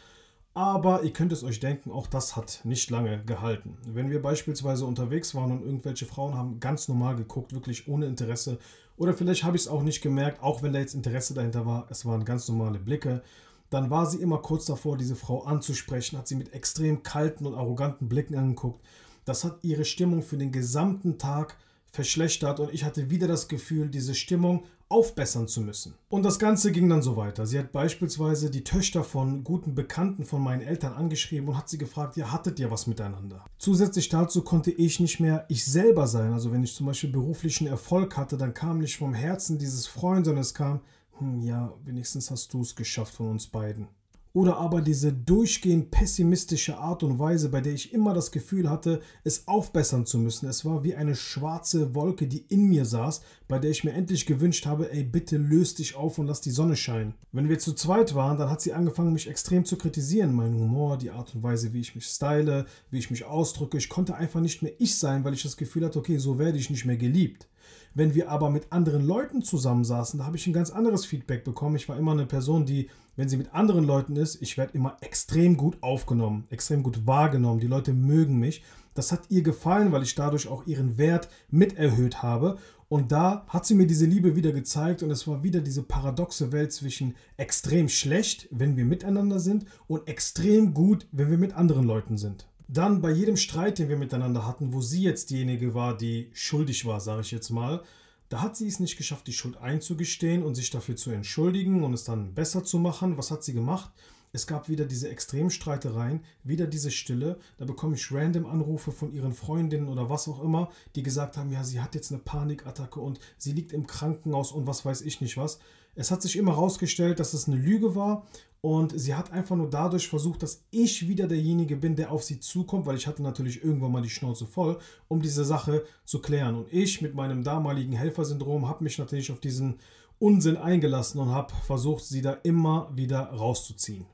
Aber 0.55 1.03
ihr 1.03 1.13
könnt 1.13 1.33
es 1.33 1.45
euch 1.45 1.61
denken, 1.61 1.91
auch 1.91 2.07
das 2.07 2.35
hat 2.35 2.61
nicht 2.65 2.89
lange 2.89 3.23
gehalten. 3.25 3.77
Wenn 3.87 4.11
wir 4.11 4.23
beispielsweise 4.23 4.87
unterwegs 4.87 5.35
waren 5.35 5.53
und 5.53 5.63
irgendwelche 5.63 6.07
Frauen 6.07 6.35
haben 6.35 6.61
ganz 6.61 6.89
normal 6.89 7.15
geguckt, 7.17 7.53
wirklich 7.53 7.89
ohne 7.89 8.07
Interesse, 8.07 8.59
oder 8.97 9.13
vielleicht 9.13 9.45
habe 9.45 9.57
ich 9.57 9.65
es 9.65 9.69
auch 9.69 9.83
nicht 9.83 10.01
gemerkt, 10.01 10.43
auch 10.43 10.63
wenn 10.63 10.73
da 10.73 10.79
jetzt 10.79 10.95
Interesse 10.95 11.35
dahinter 11.35 11.67
war, 11.67 11.87
es 11.91 12.07
waren 12.07 12.25
ganz 12.25 12.49
normale 12.49 12.79
Blicke, 12.79 13.23
dann 13.71 13.91
war 13.91 14.07
sie 14.07 14.21
immer 14.21 14.39
kurz 14.39 14.67
davor, 14.67 14.97
diese 14.97 15.17
Frau 15.17 15.43
anzusprechen, 15.45 16.19
hat 16.19 16.29
sie 16.29 16.37
mit 16.37 16.53
extrem 16.53 17.03
kalten 17.03 17.47
und 17.47 17.55
arroganten 17.55 18.09
Blicken 18.09 18.37
angeguckt. 18.37 18.85
Das 19.25 19.45
hat 19.45 19.59
ihre 19.63 19.85
Stimmung 19.85 20.23
für 20.23 20.37
den 20.37 20.53
gesamten 20.53 21.19
Tag 21.19 21.57
verschlechtert 21.91 22.61
und 22.61 22.73
ich 22.73 22.85
hatte 22.85 23.11
wieder 23.11 23.27
das 23.27 23.49
Gefühl, 23.49 23.89
diese 23.89 24.15
Stimmung 24.15 24.65
aufbessern 24.89 25.49
zu 25.49 25.63
müssen. 25.63 25.95
Und 26.09 26.23
das 26.23 26.39
Ganze 26.39 26.71
ging 26.71 26.89
dann 26.89 27.03
so 27.03 27.17
weiter. 27.17 27.45
Sie 27.45 27.59
hat 27.59 27.73
beispielsweise 27.73 28.51
die 28.51 28.63
Töchter 28.63 29.03
von 29.03 29.43
guten 29.43 29.75
Bekannten 29.75 30.25
von 30.25 30.41
meinen 30.41 30.63
Eltern 30.63 30.93
angeschrieben 30.93 31.49
und 31.49 31.57
hat 31.57 31.69
sie 31.69 31.79
gefragt, 31.79 32.17
ja, 32.17 32.31
hattet 32.31 32.61
ihr 32.61 32.71
was 32.71 32.87
miteinander? 32.87 33.45
Zusätzlich 33.59 34.09
dazu 34.09 34.43
konnte 34.43 34.71
ich 34.71 35.01
nicht 35.01 35.19
mehr 35.19 35.45
ich 35.49 35.65
selber 35.65 36.07
sein. 36.07 36.33
Also 36.33 36.53
wenn 36.53 36.63
ich 36.63 36.75
zum 36.75 36.87
Beispiel 36.87 37.11
beruflichen 37.11 37.67
Erfolg 37.67 38.17
hatte, 38.17 38.37
dann 38.37 38.55
kam 38.55 38.79
nicht 38.79 38.97
vom 38.97 39.13
Herzen 39.13 39.59
dieses 39.59 39.89
Freund, 39.89 40.27
sondern 40.27 40.43
es 40.43 40.55
kam, 40.55 40.81
hm, 41.19 41.41
ja, 41.41 41.73
wenigstens 41.85 42.31
hast 42.31 42.53
du 42.53 42.63
es 42.63 42.75
geschafft 42.75 43.15
von 43.15 43.31
uns 43.31 43.47
beiden. 43.47 43.89
Oder 44.37 44.59
aber 44.59 44.83
diese 44.83 45.15
durchgehend 45.15 45.91
pessimistische 45.91 46.77
Art 46.77 47.03
und 47.03 47.19
Weise, 47.19 47.49
bei 47.49 47.63
der 47.63 47.73
ich 47.73 47.95
immer 47.95 48.13
das 48.13 48.31
Gefühl 48.31 48.69
hatte, 48.69 49.01
es 49.25 49.49
aufbessern 49.49 50.05
zu 50.05 50.19
müssen. 50.19 50.47
Es 50.47 50.63
war 50.67 50.85
wie 50.85 50.95
eine 50.95 51.15
schwarze 51.15 51.95
Wolke, 51.95 52.27
die 52.27 52.45
in 52.51 52.69
mir 52.69 52.85
saß, 52.85 53.23
bei 53.49 53.59
der 53.59 53.71
ich 53.71 53.83
mir 53.83 53.95
endlich 53.95 54.27
gewünscht 54.27 54.67
habe, 54.67 54.93
ey, 54.93 55.05
bitte 55.05 55.39
löst 55.39 55.79
dich 55.79 55.97
auf 55.97 56.19
und 56.19 56.27
lass 56.27 56.43
die 56.43 56.51
Sonne 56.51 56.77
scheinen. 56.77 57.15
Wenn 57.33 57.49
wir 57.49 57.59
zu 57.59 57.73
zweit 57.73 58.15
waren, 58.15 58.37
dann 58.37 58.51
hat 58.51 58.61
sie 58.61 58.75
angefangen, 58.75 59.15
mich 59.15 59.27
extrem 59.27 59.65
zu 59.65 59.79
kritisieren. 59.79 60.35
Mein 60.35 60.53
Humor, 60.53 60.99
die 60.99 61.13
Art 61.13 61.35
und 61.35 61.43
Weise, 61.43 61.73
wie 61.73 61.81
ich 61.81 61.95
mich 61.95 62.05
style, 62.05 62.67
wie 62.91 62.99
ich 62.99 63.11
mich 63.11 63.25
ausdrücke. 63.25 63.79
Ich 63.79 63.89
konnte 63.89 64.17
einfach 64.17 64.41
nicht 64.43 64.61
mehr 64.61 64.75
ich 64.79 64.99
sein, 64.99 65.25
weil 65.25 65.33
ich 65.33 65.45
das 65.45 65.57
Gefühl 65.57 65.87
hatte, 65.87 65.99
okay, 65.99 66.19
so 66.19 66.39
werde 66.39 66.59
ich 66.59 66.69
nicht 66.69 66.85
mehr 66.85 66.99
geliebt. 66.99 67.49
Wenn 67.97 68.15
wir 68.15 68.31
aber 68.31 68.51
mit 68.51 68.73
anderen 68.73 69.07
Leuten 69.07 69.41
zusammensaßen, 69.41 70.19
da 70.19 70.27
habe 70.27 70.37
ich 70.37 70.47
ein 70.47 70.53
ganz 70.53 70.69
anderes 70.69 71.07
Feedback 71.07 71.45
bekommen. 71.45 71.77
Ich 71.77 71.89
war 71.89 71.97
immer 71.97 72.13
eine 72.13 72.27
Person, 72.27 72.67
die, 72.67 72.91
wenn 73.17 73.31
sie 73.31 73.39
mit 73.39 73.55
anderen 73.55 73.85
Leuten 73.85 74.17
ist, 74.17 74.43
ich 74.43 74.59
werde 74.59 74.75
immer 74.75 74.99
extrem 75.01 75.57
gut 75.57 75.79
aufgenommen, 75.83 76.45
extrem 76.51 76.83
gut 76.83 77.07
wahrgenommen. 77.07 77.59
Die 77.59 77.67
Leute 77.67 77.95
mögen 77.95 78.39
mich. 78.39 78.63
Das 78.93 79.13
hat 79.13 79.23
ihr 79.31 79.41
gefallen, 79.41 79.93
weil 79.93 80.03
ich 80.03 80.15
dadurch 80.15 80.47
auch 80.47 80.67
ihren 80.67 80.99
Wert 80.99 81.31
mit 81.49 81.79
erhöht 81.79 82.23
habe. 82.23 82.59
Und 82.91 83.13
da 83.13 83.47
hat 83.49 83.65
sie 83.65 83.75
mir 83.75 83.87
diese 83.87 84.05
Liebe 84.05 84.37
wieder 84.37 84.53
gezeigt 84.53 85.03
und 85.03 85.11
es 85.11 85.27
war 85.27 85.43
wieder 85.43 85.63
diese 85.63 85.83
paradoxe 85.83 86.53
Welt 86.53 86.75
zwischen 86.75 87.17
extrem 87.39 87.89
schlecht, 87.89 88.47
wenn 88.51 88.77
wir 88.77 88.85
miteinander 88.85 89.41
sind, 89.41 89.65
und 89.87 90.07
extrem 90.07 90.75
gut, 90.75 91.09
wenn 91.13 91.31
wir 91.31 91.39
mit 91.39 91.55
anderen 91.55 91.87
Leuten 91.87 92.19
sind. 92.19 92.47
Dann 92.69 93.01
bei 93.01 93.11
jedem 93.11 93.37
Streit, 93.37 93.79
den 93.79 93.89
wir 93.89 93.97
miteinander 93.97 94.47
hatten, 94.47 94.73
wo 94.73 94.81
sie 94.81 95.03
jetzt 95.03 95.31
diejenige 95.31 95.75
war, 95.75 95.97
die 95.97 96.31
schuldig 96.33 96.85
war, 96.85 97.01
sage 97.01 97.21
ich 97.21 97.31
jetzt 97.31 97.51
mal, 97.51 97.83
da 98.29 98.43
hat 98.43 98.57
sie 98.57 98.67
es 98.67 98.81
nicht 98.81 98.97
geschafft, 98.97 99.29
die 99.29 99.33
Schuld 99.33 99.57
einzugestehen 99.59 100.43
und 100.43 100.57
sich 100.57 100.71
dafür 100.71 100.97
zu 100.97 101.11
entschuldigen 101.11 101.85
und 101.85 101.93
es 101.93 102.03
dann 102.03 102.35
besser 102.35 102.65
zu 102.65 102.79
machen. 102.79 103.17
Was 103.17 103.31
hat 103.31 103.45
sie 103.45 103.53
gemacht? 103.53 103.93
Es 104.33 104.49
gab 104.49 104.69
wieder 104.69 104.85
diese 104.85 105.09
Extremstreitereien, 105.09 106.25
wieder 106.43 106.67
diese 106.67 106.91
Stille. 106.91 107.39
Da 107.57 107.65
bekomme 107.65 107.95
ich 107.95 108.11
random 108.11 108.47
Anrufe 108.47 108.91
von 108.91 109.13
ihren 109.13 109.33
Freundinnen 109.33 109.89
oder 109.89 110.11
was 110.11 110.27
auch 110.29 110.43
immer, 110.43 110.71
die 110.97 111.05
gesagt 111.05 111.37
haben, 111.37 111.53
ja, 111.53 111.63
sie 111.63 111.81
hat 111.81 111.95
jetzt 111.95 112.11
eine 112.11 112.21
Panikattacke 112.21 112.99
und 113.01 113.21
sie 113.39 113.53
liegt 113.53 113.73
im 113.73 113.87
Krankenhaus 113.87 114.51
und 114.51 114.67
was 114.67 114.85
weiß 114.85 115.03
ich 115.03 115.21
nicht 115.21 115.37
was. 115.37 115.61
Es 115.95 116.11
hat 116.11 116.21
sich 116.21 116.37
immer 116.37 116.53
herausgestellt, 116.53 117.21
dass 117.21 117.33
es 117.33 117.47
eine 117.47 117.57
Lüge 117.57 117.95
war 117.95 118.27
und 118.67 118.99
sie 118.99 119.15
hat 119.15 119.33
einfach 119.33 119.55
nur 119.55 119.71
dadurch 119.71 120.09
versucht, 120.09 120.43
dass 120.43 120.65
ich 120.73 121.07
wieder 121.07 121.29
derjenige 121.29 121.77
bin, 121.77 121.95
der 121.95 122.11
auf 122.11 122.25
sie 122.25 122.41
zukommt, 122.41 122.85
weil 122.85 122.97
ich 122.97 123.07
hatte 123.07 123.23
natürlich 123.23 123.63
irgendwann 123.63 123.93
mal 123.93 124.03
die 124.03 124.11
Schnauze 124.11 124.45
voll, 124.45 124.79
um 125.07 125.23
diese 125.23 125.45
Sache 125.45 125.85
zu 126.05 126.19
klären. 126.21 126.57
Und 126.57 126.73
ich 126.73 127.01
mit 127.01 127.15
meinem 127.15 127.45
damaligen 127.45 127.93
Helfersyndrom 127.93 128.69
habe 128.69 128.83
mich 128.83 128.99
natürlich 128.99 129.31
auf 129.31 129.39
diesen 129.39 129.77
Unsinn 130.19 130.57
eingelassen 130.57 131.21
und 131.21 131.31
habe 131.31 131.55
versucht, 131.65 132.07
sie 132.07 132.23
da 132.23 132.33
immer 132.43 132.91
wieder 132.93 133.27
rauszuziehen. 133.27 134.05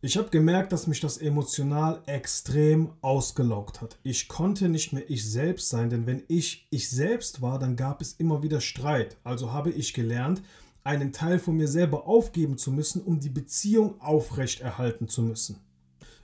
Ich 0.00 0.16
habe 0.16 0.30
gemerkt, 0.30 0.72
dass 0.72 0.88
mich 0.88 0.98
das 0.98 1.18
emotional 1.18 2.02
extrem 2.06 2.90
ausgelaugt 3.02 3.80
hat. 3.82 3.98
Ich 4.02 4.26
konnte 4.26 4.68
nicht 4.68 4.94
mehr 4.94 5.08
ich 5.08 5.30
selbst 5.30 5.68
sein, 5.68 5.90
denn 5.90 6.06
wenn 6.06 6.24
ich 6.26 6.66
ich 6.70 6.90
selbst 6.90 7.40
war, 7.40 7.60
dann 7.60 7.76
gab 7.76 8.00
es 8.00 8.14
immer 8.14 8.42
wieder 8.42 8.60
Streit. 8.60 9.16
Also 9.22 9.52
habe 9.52 9.70
ich 9.70 9.94
gelernt, 9.94 10.42
einen 10.86 11.12
Teil 11.12 11.38
von 11.38 11.56
mir 11.56 11.68
selber 11.68 12.06
aufgeben 12.06 12.56
zu 12.58 12.70
müssen, 12.70 13.02
um 13.02 13.18
die 13.18 13.28
Beziehung 13.28 14.00
aufrechterhalten 14.00 15.08
zu 15.08 15.22
müssen. 15.22 15.58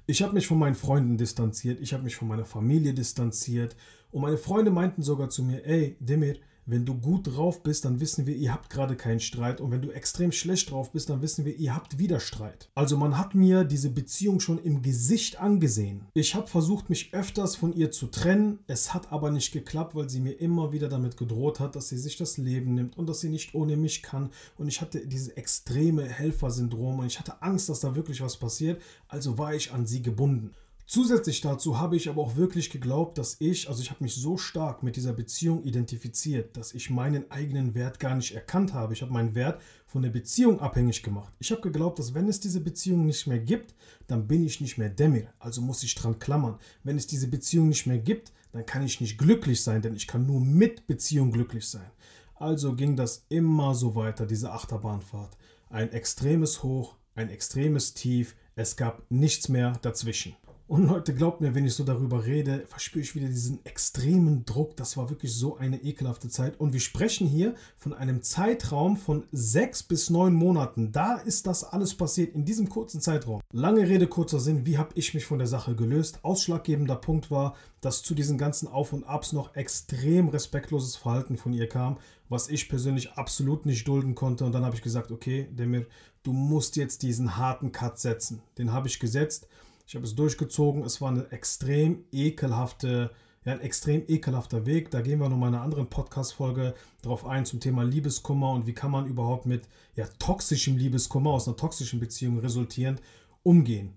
Ich 0.07 0.23
habe 0.23 0.35
mich 0.35 0.47
von 0.47 0.59
meinen 0.59 0.77
Freunden 0.77 1.17
distanziert, 1.17 1.81
ich 1.81 1.93
habe 1.93 2.05
mich 2.05 2.17
von 2.17 2.29
meiner 2.29 2.45
Familie 2.45 2.95
distanziert 2.95 3.77
und 4.13 4.23
meine 4.23 4.39
Freunde 4.39 4.71
meinten 4.71 5.03
sogar 5.03 5.31
zu 5.31 5.43
mir, 5.43 5.65
ey, 5.67 5.97
Demir, 6.01 6.37
wenn 6.67 6.85
du 6.85 6.95
gut 6.95 7.27
drauf 7.27 7.63
bist, 7.63 7.85
dann 7.85 8.01
wissen 8.01 8.27
wir, 8.27 8.37
ihr 8.37 8.53
habt 8.53 8.71
gerade 8.71 8.97
keinen 8.97 9.21
Streit. 9.21 9.61
Und 9.61 9.71
wenn 9.71 9.83
du 9.83 9.91
extrem 9.91 10.33
schlecht 10.33 10.71
drauf 10.71 10.93
bist, 10.93 11.11
dann 11.11 11.23
wissen 11.23 11.45
wir, 11.45 11.57
ihr 11.57 11.75
habt 11.75 11.99
wieder 11.99 12.21
Streit. 12.21 12.71
Also 12.75 12.97
man 12.97 13.19
hat 13.19 13.35
mir 13.35 13.65
diese 13.65 13.91
Beziehung 13.91 14.41
schon 14.41 14.59
im 14.59 14.83
Gesicht 14.83 15.41
angesehen. 15.41 16.07
Ich 16.15 16.35
habe 16.35 16.47
versucht, 16.47 16.89
mich 16.89 17.13
öfters 17.15 17.57
von 17.57 17.73
ihr 17.73 17.91
zu 17.91 18.07
trennen. 18.07 18.61
Es 18.67 18.95
hat 18.95 19.13
aber 19.13 19.31
nicht 19.31 19.53
geklappt, 19.53 19.95
weil 19.95 20.09
sie 20.09 20.21
mir 20.21 20.33
immer 20.33 20.73
wieder 20.73 20.89
damit 20.89 21.17
gedroht 21.17 21.61
hat, 21.61 21.75
dass 21.75 21.89
sie 21.89 21.99
sich 21.99 22.17
das 22.17 22.37
Leben 22.37 22.75
nimmt 22.75 22.97
und 22.97 23.09
dass 23.09 23.21
sie 23.21 23.29
nicht 23.29 23.55
ohne 23.55 23.77
mich 23.77 24.03
kann. 24.03 24.31
Und 24.57 24.69
ich 24.69 24.81
hatte 24.81 25.07
dieses 25.07 25.29
extreme 25.29 26.05
Helfersyndrom 26.05 27.01
und 27.01 27.07
ich 27.07 27.19
hatte 27.19 27.43
Angst, 27.43 27.69
dass 27.69 27.81
da 27.81 27.97
wirklich 27.97 28.21
was 28.21 28.37
passiert. 28.37 28.81
Also 29.09 29.37
war 29.39 29.55
ich 29.55 29.73
an 29.73 29.87
sie 29.87 30.03
gebunden. 30.03 30.53
Zusätzlich 30.93 31.41
dazu 31.41 31.81
habe 31.81 31.97
ich 31.97 32.11
aber 32.11 32.21
auch 32.21 32.37
wirklich 32.37 32.69
geglaubt, 32.69 33.17
dass 33.17 33.37
ich, 33.39 33.67
also 33.67 33.81
ich 33.81 33.89
habe 33.89 34.05
mich 34.05 34.15
so 34.15 34.37
stark 34.37 34.83
mit 34.83 34.95
dieser 34.97 35.15
Beziehung 35.15 35.65
identifiziert, 35.65 36.55
dass 36.55 36.75
ich 36.75 36.91
meinen 36.91 37.31
eigenen 37.31 37.75
Wert 37.75 37.99
gar 37.99 38.15
nicht 38.15 38.35
erkannt 38.35 38.75
habe. 38.75 38.93
Ich 38.93 39.01
habe 39.01 39.11
meinen 39.11 39.35
Wert 39.35 39.63
von 39.87 40.03
der 40.03 40.11
Beziehung 40.11 40.61
abhängig 40.61 41.03
gemacht. 41.03 41.33
Ich 41.39 41.51
habe 41.51 41.63
geglaubt, 41.63 41.99
dass 41.99 42.13
wenn 42.13 42.29
es 42.29 42.41
diese 42.41 42.61
Beziehung 42.61 43.07
nicht 43.07 43.27
mehr 43.27 43.39
gibt, 43.39 43.75
dann 44.07 44.29
bin 44.29 44.45
ich 44.45 44.61
nicht 44.61 44.77
mehr 44.77 44.91
Demir, 44.91 45.33
also 45.39 45.63
muss 45.63 45.83
ich 45.83 45.95
dran 45.95 46.19
klammern. 46.19 46.59
Wenn 46.85 46.99
es 46.99 47.07
diese 47.07 47.29
Beziehung 47.29 47.71
nicht 47.71 47.87
mehr 47.87 47.97
gibt, 47.99 48.31
dann 48.53 48.67
kann 48.67 48.85
ich 48.85 49.01
nicht 49.01 49.17
glücklich 49.17 49.63
sein, 49.63 49.81
denn 49.81 49.95
ich 49.97 50.07
kann 50.07 50.27
nur 50.27 50.43
mit 50.43 50.87
Beziehung 50.87 51.31
glücklich 51.33 51.67
sein. 51.67 51.91
Also 52.35 52.75
ging 52.75 52.97
das 52.97 53.25
immer 53.31 53.75
so 53.75 53.95
weiter, 53.95 54.27
diese 54.27 54.53
Achterbahnfahrt. 54.53 55.39
Ein 55.71 55.91
extremes 55.91 56.63
Hoch, 56.63 56.97
ein 57.15 57.31
extremes 57.31 57.95
Tief, 57.95 58.37
es 58.57 58.77
gab 58.77 59.11
nichts 59.11 59.49
mehr 59.49 59.73
dazwischen. 59.81 60.37
Und 60.69 60.87
Leute, 60.87 61.13
glaubt 61.13 61.41
mir, 61.41 61.55
wenn 61.55 61.67
ich 61.67 61.75
so 61.75 61.85
darüber 61.85 62.25
rede, 62.25 62.65
verspüre 62.67 63.03
ich 63.03 63.15
wieder 63.15 63.29
diesen 63.29 63.65
extremen 63.67 64.45
Druck. 64.47 64.77
Das 64.77 64.97
war 64.97 65.11
wirklich 65.11 65.35
so 65.35 65.57
eine 65.57 65.83
ekelhafte 65.83 66.29
Zeit. 66.29 66.59
Und 66.59 66.73
wir 66.73 66.81
sprechen 66.81 67.27
hier 67.27 67.55
von 67.77 67.93
einem 67.93 68.23
Zeitraum 68.23 68.97
von 68.97 69.25
sechs 69.33 69.83
bis 69.83 70.09
neun 70.09 70.35
Monaten. 70.35 70.93
Da 70.93 71.17
ist 71.17 71.47
das 71.47 71.65
alles 71.65 71.95
passiert 71.95 72.35
in 72.35 72.45
diesem 72.45 72.69
kurzen 72.69 73.01
Zeitraum. 73.01 73.43
Lange 73.53 73.87
Rede, 73.87 74.07
kurzer 74.07 74.41
Sinn. 74.41 74.65
Wie 74.65 74.79
habe 74.79 74.93
ich 74.95 75.13
mich 75.13 75.27
von 75.27 75.39
der 75.39 75.49
Sache 75.49 75.75
gelöst? 75.75 76.21
Ausschlaggebender 76.23 76.97
Punkt 76.97 77.31
war, 77.31 77.55
dass 77.83 78.03
zu 78.03 78.15
diesen 78.15 78.39
ganzen 78.39 78.69
Auf 78.69 78.93
und 78.93 79.05
Abs 79.05 79.33
noch 79.33 79.55
extrem 79.57 80.29
respektloses 80.29 80.97
Verhalten 80.97 81.37
von 81.37 81.53
ihr 81.53 81.69
kam, 81.69 81.99
was 82.29 82.49
ich 82.49 82.69
persönlich 82.69 83.13
absolut 83.13 83.67
nicht 83.67 83.87
dulden 83.87 84.15
konnte. 84.15 84.45
Und 84.45 84.53
dann 84.53 84.65
habe 84.65 84.77
ich 84.77 84.83
gesagt, 84.83 85.11
okay, 85.11 85.49
Demir, 85.51 85.87
du 86.23 86.33
musst 86.33 86.77
jetzt 86.77 87.03
diesen 87.03 87.37
harten 87.37 87.73
Cut 87.73 87.99
setzen. 87.99 88.41
Den 88.57 88.73
habe 88.73 88.89
ich 88.89 89.01
gesetzt. 89.01 89.49
Ich 89.93 89.95
habe 89.95 90.07
es 90.07 90.15
durchgezogen. 90.15 90.85
Es 90.85 91.03
war 91.03 91.11
eine 91.11 91.31
extrem 91.33 92.07
ekelhafte, 92.13 93.11
ja, 93.45 93.53
ein 93.53 93.61
extrem 93.61 94.03
ekelhafter 94.09 94.65
Weg. 94.65 94.91
Da 94.91 95.03
gehen 95.03 95.19
wir 95.19 95.29
noch 95.29 95.37
mal 95.37 95.49
in 95.49 95.55
einer 95.55 95.63
anderen 95.63 95.87
Podcast-Folge 95.91 96.75
drauf 97.03 97.27
ein 97.27 97.45
zum 97.45 97.61
Thema 97.61 97.83
Liebeskummer 97.83 98.53
und 98.53 98.67
wie 98.67 98.73
kann 98.73 98.91
man 98.91 99.05
überhaupt 99.07 99.45
mit 99.45 99.69
ja, 99.95 100.07
toxischem 100.19 100.79
Liebeskummer 100.79 101.29
aus 101.33 101.47
einer 101.47 101.59
toxischen 101.59 102.01
Beziehung 102.01 102.39
resultierend 102.39 103.03
umgehen. 103.43 103.93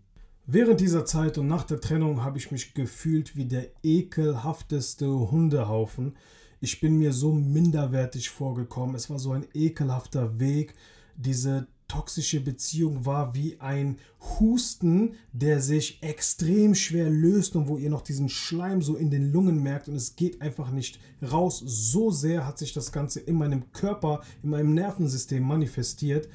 Während 0.46 0.82
dieser 0.82 1.06
Zeit 1.06 1.38
und 1.38 1.48
nach 1.48 1.64
der 1.64 1.80
Trennung 1.80 2.26
habe 2.26 2.40
ich 2.40 2.52
mich 2.52 2.74
gefühlt 2.74 3.38
wie 3.38 3.46
der 3.46 3.70
ekelhafteste 3.82 5.08
Hundehaufen. 5.08 6.18
Ich 6.60 6.82
bin 6.82 6.98
mir 6.98 7.14
so 7.14 7.32
minderwertig 7.32 8.32
vorgekommen. 8.32 8.96
Es 8.96 9.10
war 9.10 9.18
so 9.18 9.32
ein 9.32 9.46
ekelhafter 9.54 10.42
Weg, 10.42 10.74
diese 11.16 11.68
toxische 11.88 12.40
Beziehung 12.40 13.06
war 13.06 13.36
wie 13.36 13.60
ein 13.60 13.98
Husten, 14.40 15.14
der 15.34 15.62
sich 15.62 16.02
extrem 16.02 16.74
schwer 16.76 17.10
löst 17.10 17.56
und 17.56 17.68
wo 17.68 17.78
ihr 17.78 17.90
noch 17.90 18.02
diesen 18.02 18.30
Schleim 18.30 18.82
so 18.82 18.96
in 18.96 19.12
den 19.12 19.32
Lungen 19.32 19.62
merkt 19.62 19.88
und 19.88 19.96
es 19.96 20.16
geht 20.16 20.42
einfach 20.42 20.72
nicht 20.72 21.00
raus. 21.22 21.62
So 21.66 22.12
sehr 22.12 22.46
hat 22.46 22.58
sich 22.58 22.74
das 22.74 22.92
Ganze 22.92 23.20
in 23.20 23.36
meinem 23.36 23.72
Körper, 23.72 24.22
in 24.42 24.50
meinem 24.50 24.74
Nervensystem 24.74 25.44
manifestiert, 25.44 26.28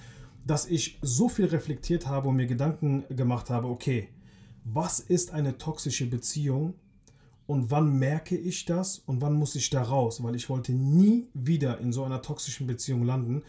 dass 0.46 0.66
ich 0.66 0.98
so 1.02 1.28
viel 1.28 1.46
reflektiert 1.46 2.06
habe 2.06 2.28
und 2.28 2.36
mir 2.36 2.46
Gedanken 2.46 3.04
gemacht 3.08 3.50
habe, 3.50 3.68
okay, 3.68 4.08
was 4.64 5.00
ist 5.00 5.32
eine 5.32 5.58
toxische 5.58 6.06
Beziehung 6.06 6.74
und 7.46 7.70
wann 7.70 7.98
merke 7.98 8.36
ich 8.36 8.64
das 8.64 8.98
und 8.98 9.20
wann 9.20 9.34
muss 9.34 9.56
ich 9.56 9.70
da 9.70 9.82
raus? 9.82 10.22
Weil 10.22 10.36
ich 10.36 10.48
wollte 10.48 10.72
nie 10.72 11.26
wieder 11.34 11.78
in 11.78 11.92
so 11.92 12.04
einer 12.04 12.22
toxischen 12.22 12.66
Beziehung 12.66 13.02
landen 13.02 13.42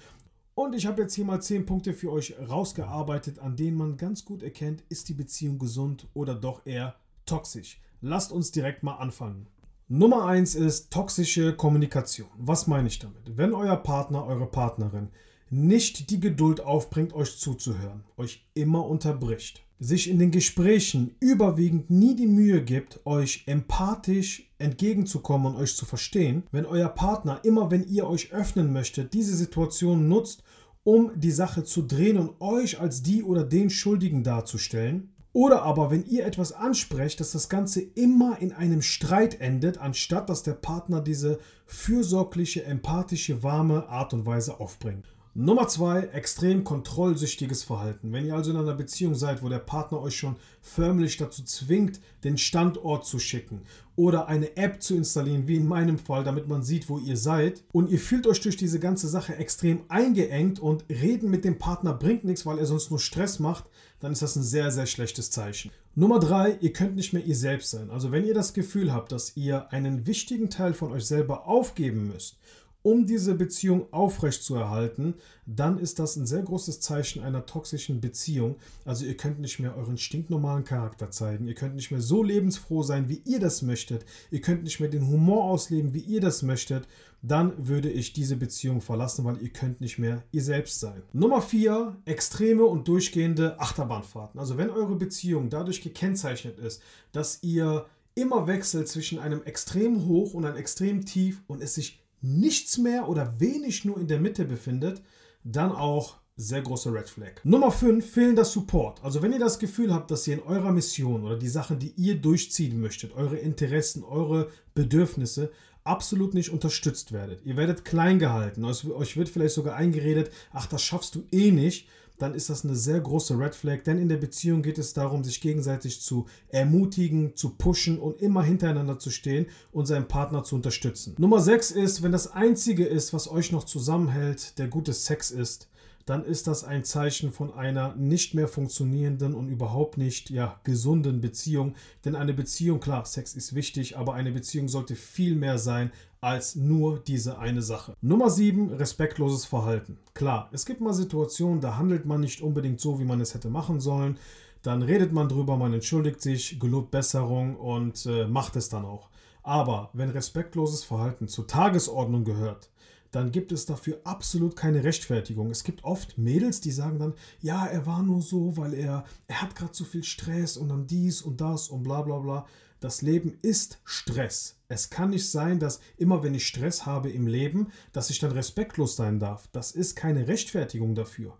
und 0.61 0.75
ich 0.75 0.85
habe 0.85 1.01
jetzt 1.01 1.15
hier 1.15 1.25
mal 1.25 1.41
10 1.41 1.65
Punkte 1.65 1.93
für 1.93 2.11
euch 2.11 2.35
rausgearbeitet, 2.47 3.39
an 3.39 3.55
denen 3.55 3.77
man 3.77 3.97
ganz 3.97 4.25
gut 4.25 4.43
erkennt, 4.43 4.83
ist 4.89 5.09
die 5.09 5.13
Beziehung 5.13 5.57
gesund 5.57 6.07
oder 6.13 6.35
doch 6.35 6.65
eher 6.65 6.95
toxisch. 7.25 7.81
Lasst 8.01 8.31
uns 8.31 8.51
direkt 8.51 8.83
mal 8.83 8.95
anfangen. 8.95 9.47
Nummer 9.87 10.25
1 10.25 10.55
ist 10.55 10.91
toxische 10.91 11.55
Kommunikation. 11.55 12.29
Was 12.37 12.67
meine 12.67 12.87
ich 12.87 12.99
damit? 12.99 13.37
Wenn 13.37 13.53
euer 13.53 13.75
Partner, 13.75 14.25
eure 14.25 14.45
Partnerin 14.45 15.09
nicht 15.51 16.09
die 16.09 16.19
Geduld 16.19 16.61
aufbringt, 16.61 17.13
euch 17.13 17.37
zuzuhören, 17.37 18.03
euch 18.15 18.45
immer 18.53 18.85
unterbricht, 18.87 19.63
sich 19.79 20.09
in 20.09 20.17
den 20.17 20.31
Gesprächen 20.31 21.15
überwiegend 21.19 21.89
nie 21.89 22.15
die 22.15 22.27
Mühe 22.27 22.63
gibt, 22.63 23.05
euch 23.05 23.43
empathisch 23.47 24.49
entgegenzukommen 24.59 25.53
und 25.53 25.61
euch 25.61 25.75
zu 25.75 25.85
verstehen, 25.85 26.43
wenn 26.51 26.65
euer 26.65 26.89
Partner 26.89 27.41
immer, 27.43 27.69
wenn 27.69 27.87
ihr 27.87 28.07
euch 28.07 28.31
öffnen 28.31 28.71
möchtet, 28.71 29.13
diese 29.13 29.35
Situation 29.35 30.07
nutzt, 30.07 30.43
um 30.83 31.11
die 31.15 31.31
Sache 31.31 31.63
zu 31.63 31.81
drehen 31.81 32.17
und 32.17 32.39
euch 32.39 32.79
als 32.79 33.03
die 33.03 33.21
oder 33.21 33.43
den 33.43 33.69
Schuldigen 33.69 34.23
darzustellen, 34.23 35.13
oder 35.33 35.63
aber, 35.63 35.91
wenn 35.91 36.05
ihr 36.05 36.25
etwas 36.25 36.51
ansprecht, 36.51 37.21
dass 37.21 37.31
das 37.31 37.47
Ganze 37.47 37.81
immer 37.81 38.41
in 38.41 38.51
einem 38.51 38.81
Streit 38.81 39.39
endet, 39.39 39.77
anstatt 39.77 40.29
dass 40.29 40.43
der 40.43 40.53
Partner 40.53 40.99
diese 40.99 41.39
fürsorgliche, 41.65 42.65
empathische, 42.65 43.41
warme 43.41 43.87
Art 43.87 44.13
und 44.13 44.25
Weise 44.25 44.59
aufbringt. 44.59 45.05
Nummer 45.33 45.69
zwei, 45.69 46.01
extrem 46.07 46.65
kontrollsüchtiges 46.65 47.63
Verhalten. 47.63 48.11
Wenn 48.11 48.25
ihr 48.25 48.35
also 48.35 48.51
in 48.51 48.57
einer 48.57 48.73
Beziehung 48.73 49.15
seid, 49.15 49.41
wo 49.41 49.47
der 49.47 49.59
Partner 49.59 50.01
euch 50.01 50.17
schon 50.17 50.35
förmlich 50.61 51.15
dazu 51.15 51.45
zwingt, 51.45 52.01
den 52.25 52.37
Standort 52.37 53.05
zu 53.05 53.17
schicken 53.17 53.61
oder 53.95 54.27
eine 54.27 54.57
App 54.57 54.83
zu 54.83 54.93
installieren, 54.93 55.47
wie 55.47 55.55
in 55.55 55.65
meinem 55.65 55.99
Fall, 55.99 56.25
damit 56.25 56.49
man 56.49 56.63
sieht, 56.63 56.89
wo 56.89 56.97
ihr 56.97 57.15
seid, 57.15 57.63
und 57.71 57.89
ihr 57.89 57.99
fühlt 57.99 58.27
euch 58.27 58.41
durch 58.41 58.57
diese 58.57 58.81
ganze 58.81 59.07
Sache 59.07 59.37
extrem 59.37 59.83
eingeengt 59.87 60.59
und 60.59 60.83
reden 60.89 61.29
mit 61.29 61.45
dem 61.45 61.57
Partner 61.57 61.93
bringt 61.93 62.25
nichts, 62.25 62.45
weil 62.45 62.59
er 62.59 62.65
sonst 62.65 62.89
nur 62.89 62.99
Stress 62.99 63.39
macht, 63.39 63.63
dann 64.01 64.11
ist 64.11 64.21
das 64.21 64.35
ein 64.35 64.43
sehr, 64.43 64.69
sehr 64.69 64.85
schlechtes 64.85 65.31
Zeichen. 65.31 65.71
Nummer 65.95 66.19
drei, 66.19 66.57
ihr 66.59 66.73
könnt 66.73 66.97
nicht 66.97 67.13
mehr 67.13 67.23
ihr 67.23 67.35
selbst 67.35 67.71
sein. 67.71 67.89
Also 67.89 68.11
wenn 68.11 68.25
ihr 68.25 68.33
das 68.33 68.53
Gefühl 68.53 68.91
habt, 68.91 69.13
dass 69.13 69.37
ihr 69.37 69.71
einen 69.71 70.07
wichtigen 70.07 70.49
Teil 70.49 70.73
von 70.73 70.91
euch 70.91 71.05
selber 71.05 71.47
aufgeben 71.47 72.07
müsst, 72.07 72.37
um 72.83 73.05
diese 73.05 73.35
Beziehung 73.35 73.91
aufrechtzuerhalten, 73.91 75.15
dann 75.45 75.77
ist 75.77 75.99
das 75.99 76.15
ein 76.15 76.25
sehr 76.25 76.41
großes 76.41 76.79
Zeichen 76.79 77.21
einer 77.21 77.45
toxischen 77.45 78.01
Beziehung. 78.01 78.55
Also 78.85 79.05
ihr 79.05 79.17
könnt 79.17 79.39
nicht 79.39 79.59
mehr 79.59 79.75
euren 79.75 79.97
stinknormalen 79.97 80.63
Charakter 80.63 81.11
zeigen, 81.11 81.47
ihr 81.47 81.55
könnt 81.55 81.75
nicht 81.75 81.91
mehr 81.91 82.01
so 82.01 82.23
lebensfroh 82.23 82.83
sein, 82.83 83.09
wie 83.09 83.21
ihr 83.25 83.39
das 83.39 83.61
möchtet, 83.61 84.05
ihr 84.31 84.41
könnt 84.41 84.63
nicht 84.63 84.79
mehr 84.79 84.89
den 84.89 85.07
Humor 85.07 85.45
ausleben, 85.45 85.93
wie 85.93 85.99
ihr 85.99 86.21
das 86.21 86.41
möchtet, 86.41 86.87
dann 87.21 87.67
würde 87.67 87.89
ich 87.89 88.13
diese 88.13 88.35
Beziehung 88.35 88.81
verlassen, 88.81 89.25
weil 89.25 89.41
ihr 89.41 89.49
könnt 89.49 89.79
nicht 89.79 89.99
mehr 89.99 90.23
ihr 90.31 90.41
selbst 90.41 90.79
sein. 90.79 91.03
Nummer 91.13 91.41
4, 91.41 91.97
extreme 92.05 92.65
und 92.65 92.87
durchgehende 92.87 93.59
Achterbahnfahrten. 93.59 94.39
Also 94.39 94.57
wenn 94.57 94.69
eure 94.69 94.95
Beziehung 94.95 95.49
dadurch 95.49 95.81
gekennzeichnet 95.81 96.57
ist, 96.57 96.81
dass 97.11 97.43
ihr 97.43 97.85
immer 98.15 98.47
wechselt 98.47 98.87
zwischen 98.87 99.19
einem 99.19 99.43
extrem 99.43 100.05
hoch 100.05 100.33
und 100.33 100.45
einem 100.45 100.57
extrem 100.57 101.05
tief 101.05 101.41
und 101.47 101.61
es 101.61 101.75
sich 101.75 102.00
nichts 102.21 102.77
mehr 102.77 103.09
oder 103.09 103.39
wenig 103.39 103.85
nur 103.85 103.99
in 103.99 104.07
der 104.07 104.19
Mitte 104.19 104.45
befindet, 104.45 105.01
dann 105.43 105.71
auch 105.71 106.17
sehr 106.37 106.61
große 106.61 106.93
Red 106.93 107.09
Flag. 107.09 107.43
Nummer 107.43 107.71
5, 107.71 108.09
fehlender 108.09 108.45
Support. 108.45 109.03
Also 109.03 109.21
wenn 109.21 109.33
ihr 109.33 109.39
das 109.39 109.59
Gefühl 109.59 109.93
habt, 109.93 110.09
dass 110.11 110.27
ihr 110.27 110.35
in 110.35 110.43
eurer 110.43 110.71
Mission 110.71 111.23
oder 111.23 111.37
die 111.37 111.47
Sachen, 111.47 111.77
die 111.77 111.93
ihr 111.97 112.15
durchziehen 112.15 112.79
möchtet, 112.79 113.13
eure 113.13 113.37
Interessen, 113.37 114.03
eure 114.03 114.49
Bedürfnisse 114.73 115.51
absolut 115.83 116.33
nicht 116.33 116.49
unterstützt 116.49 117.11
werdet. 117.11 117.45
Ihr 117.45 117.57
werdet 117.57 117.85
klein 117.85 118.19
gehalten. 118.19 118.63
Euch 118.65 119.17
wird 119.17 119.29
vielleicht 119.29 119.55
sogar 119.55 119.75
eingeredet, 119.75 120.31
ach, 120.51 120.67
das 120.67 120.83
schaffst 120.83 121.15
du 121.15 121.23
eh 121.31 121.51
nicht 121.51 121.87
dann 122.21 122.35
ist 122.35 122.49
das 122.49 122.63
eine 122.63 122.75
sehr 122.75 122.99
große 122.99 123.37
Red 123.37 123.55
Flag, 123.55 123.83
denn 123.83 123.97
in 123.97 124.09
der 124.09 124.17
Beziehung 124.17 124.61
geht 124.61 124.77
es 124.77 124.93
darum, 124.93 125.23
sich 125.23 125.41
gegenseitig 125.41 126.01
zu 126.01 126.27
ermutigen, 126.49 127.35
zu 127.35 127.51
pushen 127.51 127.99
und 127.99 128.21
immer 128.21 128.43
hintereinander 128.43 128.99
zu 128.99 129.09
stehen 129.09 129.47
und 129.71 129.87
seinen 129.87 130.07
Partner 130.07 130.43
zu 130.43 130.55
unterstützen. 130.55 131.15
Nummer 131.17 131.39
6 131.39 131.71
ist, 131.71 132.03
wenn 132.03 132.11
das 132.11 132.31
Einzige 132.31 132.85
ist, 132.85 133.13
was 133.13 133.29
euch 133.29 133.51
noch 133.51 133.63
zusammenhält, 133.63 134.57
der 134.59 134.67
gute 134.67 134.93
Sex 134.93 135.31
ist, 135.31 135.67
dann 136.05 136.23
ist 136.23 136.47
das 136.47 136.63
ein 136.63 136.83
Zeichen 136.83 137.31
von 137.31 137.53
einer 137.53 137.95
nicht 137.95 138.33
mehr 138.33 138.47
funktionierenden 138.47 139.33
und 139.33 139.47
überhaupt 139.47 139.97
nicht 139.97 140.29
ja, 140.29 140.59
gesunden 140.63 141.21
Beziehung. 141.21 141.75
Denn 142.05 142.15
eine 142.15 142.33
Beziehung, 142.33 142.79
klar, 142.79 143.05
Sex 143.05 143.35
ist 143.35 143.55
wichtig, 143.55 143.97
aber 143.97 144.13
eine 144.13 144.31
Beziehung 144.31 144.67
sollte 144.67 144.95
viel 144.95 145.35
mehr 145.35 145.57
sein 145.57 145.91
als 146.21 146.55
nur 146.55 146.99
diese 146.99 147.39
eine 147.39 147.63
Sache. 147.63 147.95
Nummer 148.01 148.29
7, 148.29 148.71
respektloses 148.71 149.45
Verhalten. 149.45 149.97
Klar, 150.13 150.49
es 150.51 150.65
gibt 150.65 150.79
mal 150.79 150.93
Situationen, 150.93 151.61
da 151.61 151.77
handelt 151.77 152.05
man 152.05 152.21
nicht 152.21 152.41
unbedingt 152.41 152.79
so, 152.79 152.99
wie 152.99 153.05
man 153.05 153.21
es 153.21 153.33
hätte 153.33 153.49
machen 153.49 153.79
sollen. 153.79 154.17
Dann 154.61 154.83
redet 154.83 155.11
man 155.11 155.27
drüber, 155.27 155.57
man 155.57 155.73
entschuldigt 155.73 156.21
sich, 156.21 156.59
gelobt 156.59 156.91
Besserung 156.91 157.55
und 157.55 158.05
äh, 158.05 158.27
macht 158.27 158.55
es 158.55 158.69
dann 158.69 158.85
auch. 158.85 159.09
Aber 159.41 159.89
wenn 159.93 160.11
respektloses 160.11 160.83
Verhalten 160.83 161.27
zur 161.27 161.47
Tagesordnung 161.47 162.23
gehört, 162.23 162.69
dann 163.11 163.31
gibt 163.31 163.51
es 163.51 163.65
dafür 163.65 163.99
absolut 164.03 164.55
keine 164.55 164.83
Rechtfertigung. 164.83 165.51
Es 165.51 165.63
gibt 165.63 165.83
oft 165.83 166.17
Mädels, 166.17 166.61
die 166.61 166.71
sagen 166.71 166.99
dann, 166.99 167.13
ja, 167.41 167.65
er 167.65 167.85
war 167.85 168.03
nur 168.03 168.21
so, 168.21 168.57
weil 168.57 168.73
er, 168.73 169.03
er 169.27 169.41
hat 169.41 169.55
gerade 169.55 169.73
zu 169.73 169.85
viel 169.85 170.03
Stress 170.03 170.57
und 170.57 170.69
dann 170.69 170.87
dies 170.87 171.21
und 171.21 171.41
das 171.41 171.69
und 171.69 171.83
bla 171.83 172.01
bla 172.01 172.19
bla. 172.19 172.47
Das 172.79 173.03
Leben 173.03 173.37
ist 173.43 173.79
Stress. 173.83 174.55
Es 174.67 174.89
kann 174.89 175.11
nicht 175.11 175.29
sein, 175.29 175.59
dass 175.59 175.81
immer 175.97 176.23
wenn 176.23 176.33
ich 176.33 176.47
Stress 176.47 176.85
habe 176.85 177.11
im 177.11 177.27
Leben, 177.27 177.67
dass 177.91 178.09
ich 178.09 178.17
dann 178.17 178.31
respektlos 178.31 178.95
sein 178.95 179.19
darf. 179.19 179.47
Das 179.51 179.71
ist 179.71 179.95
keine 179.95 180.27
Rechtfertigung 180.27 180.95
dafür. 180.95 181.37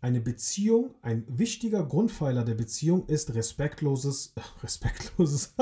Eine 0.00 0.20
Beziehung, 0.20 0.94
ein 1.02 1.24
wichtiger 1.26 1.84
Grundpfeiler 1.84 2.44
der 2.44 2.54
Beziehung 2.54 3.06
ist 3.06 3.34
respektloses, 3.34 4.32
respektloses, 4.62 5.54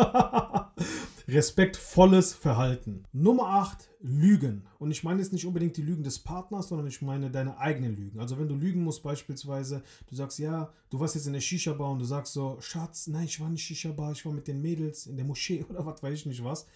respektvolles 1.28 2.34
Verhalten. 2.34 3.04
Nummer 3.14 3.44
8, 3.44 3.88
Lügen. 4.00 4.66
Und 4.78 4.90
ich 4.90 5.02
meine 5.04 5.20
jetzt 5.20 5.32
nicht 5.32 5.46
unbedingt 5.46 5.78
die 5.78 5.82
Lügen 5.82 6.04
des 6.04 6.18
Partners, 6.18 6.68
sondern 6.68 6.86
ich 6.86 7.00
meine 7.00 7.30
deine 7.30 7.56
eigenen 7.56 7.96
Lügen. 7.96 8.20
Also 8.20 8.38
wenn 8.38 8.48
du 8.48 8.56
lügen 8.56 8.84
musst 8.84 9.02
beispielsweise, 9.02 9.82
du 10.06 10.14
sagst, 10.14 10.38
ja, 10.38 10.70
du 10.90 11.00
warst 11.00 11.14
jetzt 11.14 11.26
in 11.26 11.32
der 11.32 11.40
Shisha-Bar 11.40 11.92
und 11.92 12.00
du 12.00 12.04
sagst 12.04 12.34
so, 12.34 12.58
Schatz, 12.60 13.06
nein, 13.06 13.24
ich 13.24 13.40
war 13.40 13.48
nicht 13.48 13.64
Shisha-Bar, 13.64 14.12
ich 14.12 14.26
war 14.26 14.34
mit 14.34 14.48
den 14.48 14.60
Mädels 14.60 15.06
in 15.06 15.16
der 15.16 15.24
Moschee 15.24 15.64
oder 15.70 15.86
was 15.86 16.02
weiß 16.02 16.12
ich 16.12 16.26
nicht 16.26 16.44
was 16.44 16.66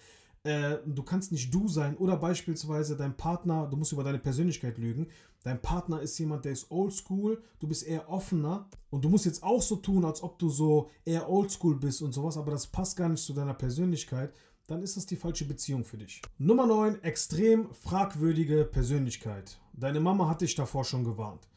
äh, 0.43 0.77
du 0.85 1.03
kannst 1.03 1.31
nicht 1.31 1.53
du 1.53 1.67
sein 1.67 1.95
oder 1.97 2.17
beispielsweise 2.17 2.95
dein 2.95 3.15
Partner, 3.15 3.67
du 3.67 3.77
musst 3.77 3.91
über 3.91 4.03
deine 4.03 4.19
Persönlichkeit 4.19 4.77
lügen. 4.77 5.07
Dein 5.43 5.61
Partner 5.61 6.01
ist 6.01 6.17
jemand, 6.19 6.45
der 6.45 6.51
ist 6.51 6.69
oldschool, 6.69 7.41
du 7.59 7.67
bist 7.67 7.85
eher 7.85 8.09
offener 8.09 8.69
und 8.89 9.03
du 9.03 9.09
musst 9.09 9.25
jetzt 9.25 9.43
auch 9.43 9.61
so 9.61 9.75
tun, 9.75 10.05
als 10.05 10.21
ob 10.21 10.37
du 10.39 10.49
so 10.49 10.89
eher 11.05 11.29
oldschool 11.29 11.75
bist 11.75 12.01
und 12.01 12.11
sowas, 12.11 12.37
aber 12.37 12.51
das 12.51 12.67
passt 12.67 12.95
gar 12.95 13.09
nicht 13.09 13.23
zu 13.23 13.33
deiner 13.33 13.53
Persönlichkeit. 13.53 14.33
Dann 14.67 14.83
ist 14.83 14.95
das 14.95 15.05
die 15.05 15.15
falsche 15.15 15.45
Beziehung 15.45 15.83
für 15.83 15.97
dich. 15.97 16.21
Nummer 16.37 16.65
9, 16.65 17.03
extrem 17.03 17.73
fragwürdige 17.73 18.63
Persönlichkeit. 18.63 19.59
Deine 19.73 19.99
Mama 19.99 20.29
hat 20.29 20.41
dich 20.41 20.55
davor 20.55 20.85
schon 20.85 21.03
gewarnt 21.03 21.50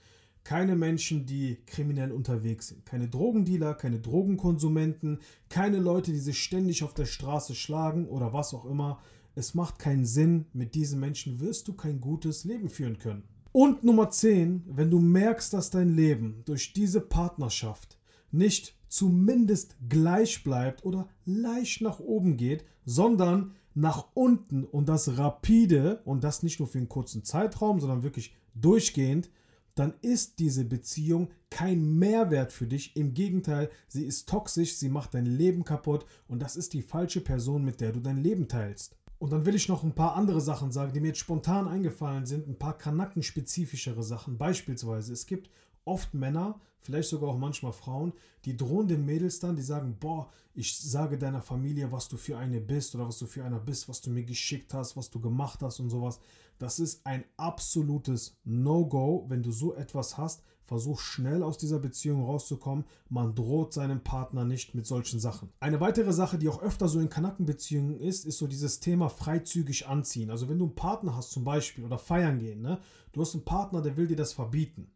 keine 0.44 0.76
Menschen, 0.76 1.24
die 1.24 1.58
kriminell 1.66 2.12
unterwegs 2.12 2.68
sind. 2.68 2.84
Keine 2.84 3.08
Drogendealer, 3.08 3.74
keine 3.74 3.98
Drogenkonsumenten, 3.98 5.20
keine 5.48 5.78
Leute, 5.78 6.12
die 6.12 6.18
sich 6.18 6.42
ständig 6.42 6.84
auf 6.84 6.92
der 6.92 7.06
Straße 7.06 7.54
schlagen 7.54 8.06
oder 8.06 8.32
was 8.32 8.52
auch 8.52 8.66
immer. 8.66 9.00
Es 9.34 9.54
macht 9.54 9.78
keinen 9.78 10.04
Sinn. 10.04 10.46
Mit 10.52 10.74
diesen 10.74 11.00
Menschen 11.00 11.40
wirst 11.40 11.66
du 11.66 11.72
kein 11.72 12.00
gutes 12.00 12.44
Leben 12.44 12.68
führen 12.68 12.98
können. 12.98 13.24
Und 13.52 13.84
Nummer 13.84 14.10
10, 14.10 14.64
wenn 14.66 14.90
du 14.90 14.98
merkst, 14.98 15.52
dass 15.54 15.70
dein 15.70 15.88
Leben 15.88 16.42
durch 16.44 16.72
diese 16.72 17.00
Partnerschaft 17.00 17.98
nicht 18.30 18.76
zumindest 18.88 19.76
gleich 19.88 20.44
bleibt 20.44 20.84
oder 20.84 21.08
leicht 21.24 21.80
nach 21.80 22.00
oben 22.00 22.36
geht, 22.36 22.64
sondern 22.84 23.54
nach 23.74 24.08
unten 24.14 24.64
und 24.64 24.88
das 24.88 25.18
rapide 25.18 26.02
und 26.04 26.22
das 26.22 26.42
nicht 26.42 26.58
nur 26.58 26.68
für 26.68 26.78
einen 26.78 26.88
kurzen 26.88 27.24
Zeitraum, 27.24 27.80
sondern 27.80 28.02
wirklich 28.02 28.34
durchgehend, 28.54 29.30
dann 29.74 29.94
ist 30.02 30.38
diese 30.38 30.64
Beziehung 30.64 31.30
kein 31.50 31.98
Mehrwert 31.98 32.52
für 32.52 32.66
dich. 32.66 32.96
Im 32.96 33.14
Gegenteil, 33.14 33.70
sie 33.88 34.04
ist 34.04 34.28
toxisch, 34.28 34.76
sie 34.76 34.88
macht 34.88 35.14
dein 35.14 35.26
Leben 35.26 35.64
kaputt 35.64 36.06
und 36.28 36.40
das 36.40 36.56
ist 36.56 36.72
die 36.72 36.82
falsche 36.82 37.20
Person, 37.20 37.64
mit 37.64 37.80
der 37.80 37.92
du 37.92 38.00
dein 38.00 38.22
Leben 38.22 38.48
teilst. 38.48 38.96
Und 39.18 39.32
dann 39.32 39.46
will 39.46 39.54
ich 39.54 39.68
noch 39.68 39.82
ein 39.82 39.94
paar 39.94 40.16
andere 40.16 40.40
Sachen 40.40 40.72
sagen, 40.72 40.92
die 40.92 41.00
mir 41.00 41.08
jetzt 41.08 41.20
spontan 41.20 41.68
eingefallen 41.68 42.26
sind, 42.26 42.46
ein 42.46 42.58
paar 42.58 42.76
kanackenspezifischere 42.76 44.02
Sachen. 44.02 44.36
Beispielsweise, 44.36 45.12
es 45.12 45.26
gibt 45.26 45.50
oft 45.84 46.14
Männer, 46.14 46.60
vielleicht 46.84 47.08
sogar 47.08 47.30
auch 47.30 47.38
manchmal 47.38 47.72
Frauen, 47.72 48.12
die 48.44 48.56
drohen 48.56 48.86
den 48.86 49.04
Mädels 49.04 49.40
dann, 49.40 49.56
die 49.56 49.62
sagen, 49.62 49.96
boah, 49.98 50.30
ich 50.54 50.78
sage 50.78 51.18
deiner 51.18 51.42
Familie, 51.42 51.90
was 51.90 52.08
du 52.08 52.16
für 52.16 52.38
eine 52.38 52.60
bist 52.60 52.94
oder 52.94 53.08
was 53.08 53.18
du 53.18 53.26
für 53.26 53.42
einer 53.44 53.58
bist, 53.58 53.88
was 53.88 54.00
du 54.00 54.10
mir 54.10 54.22
geschickt 54.22 54.74
hast, 54.74 54.96
was 54.96 55.10
du 55.10 55.20
gemacht 55.20 55.62
hast 55.62 55.80
und 55.80 55.90
sowas. 55.90 56.20
Das 56.58 56.78
ist 56.78 57.04
ein 57.06 57.24
absolutes 57.36 58.36
No-Go. 58.44 59.24
Wenn 59.28 59.42
du 59.42 59.50
so 59.50 59.74
etwas 59.74 60.16
hast, 60.18 60.42
versuch 60.62 61.00
schnell 61.00 61.42
aus 61.42 61.58
dieser 61.58 61.78
Beziehung 61.78 62.24
rauszukommen. 62.24 62.84
Man 63.08 63.34
droht 63.34 63.72
seinem 63.72 64.04
Partner 64.04 64.44
nicht 64.44 64.74
mit 64.74 64.86
solchen 64.86 65.18
Sachen. 65.18 65.50
Eine 65.60 65.80
weitere 65.80 66.12
Sache, 66.12 66.38
die 66.38 66.48
auch 66.48 66.62
öfter 66.62 66.86
so 66.86 67.00
in 67.00 67.08
Kanackenbeziehungen 67.08 67.98
ist, 67.98 68.24
ist 68.24 68.38
so 68.38 68.46
dieses 68.46 68.78
Thema 68.78 69.08
freizügig 69.08 69.88
anziehen. 69.88 70.30
Also 70.30 70.48
wenn 70.48 70.58
du 70.58 70.66
einen 70.66 70.74
Partner 70.74 71.16
hast 71.16 71.32
zum 71.32 71.44
Beispiel 71.44 71.84
oder 71.84 71.98
feiern 71.98 72.38
gehen, 72.38 72.62
ne? 72.62 72.78
du 73.12 73.20
hast 73.20 73.34
einen 73.34 73.44
Partner, 73.44 73.82
der 73.82 73.96
will 73.96 74.06
dir 74.06 74.16
das 74.16 74.32
verbieten. 74.32 74.92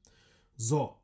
So, 0.57 0.96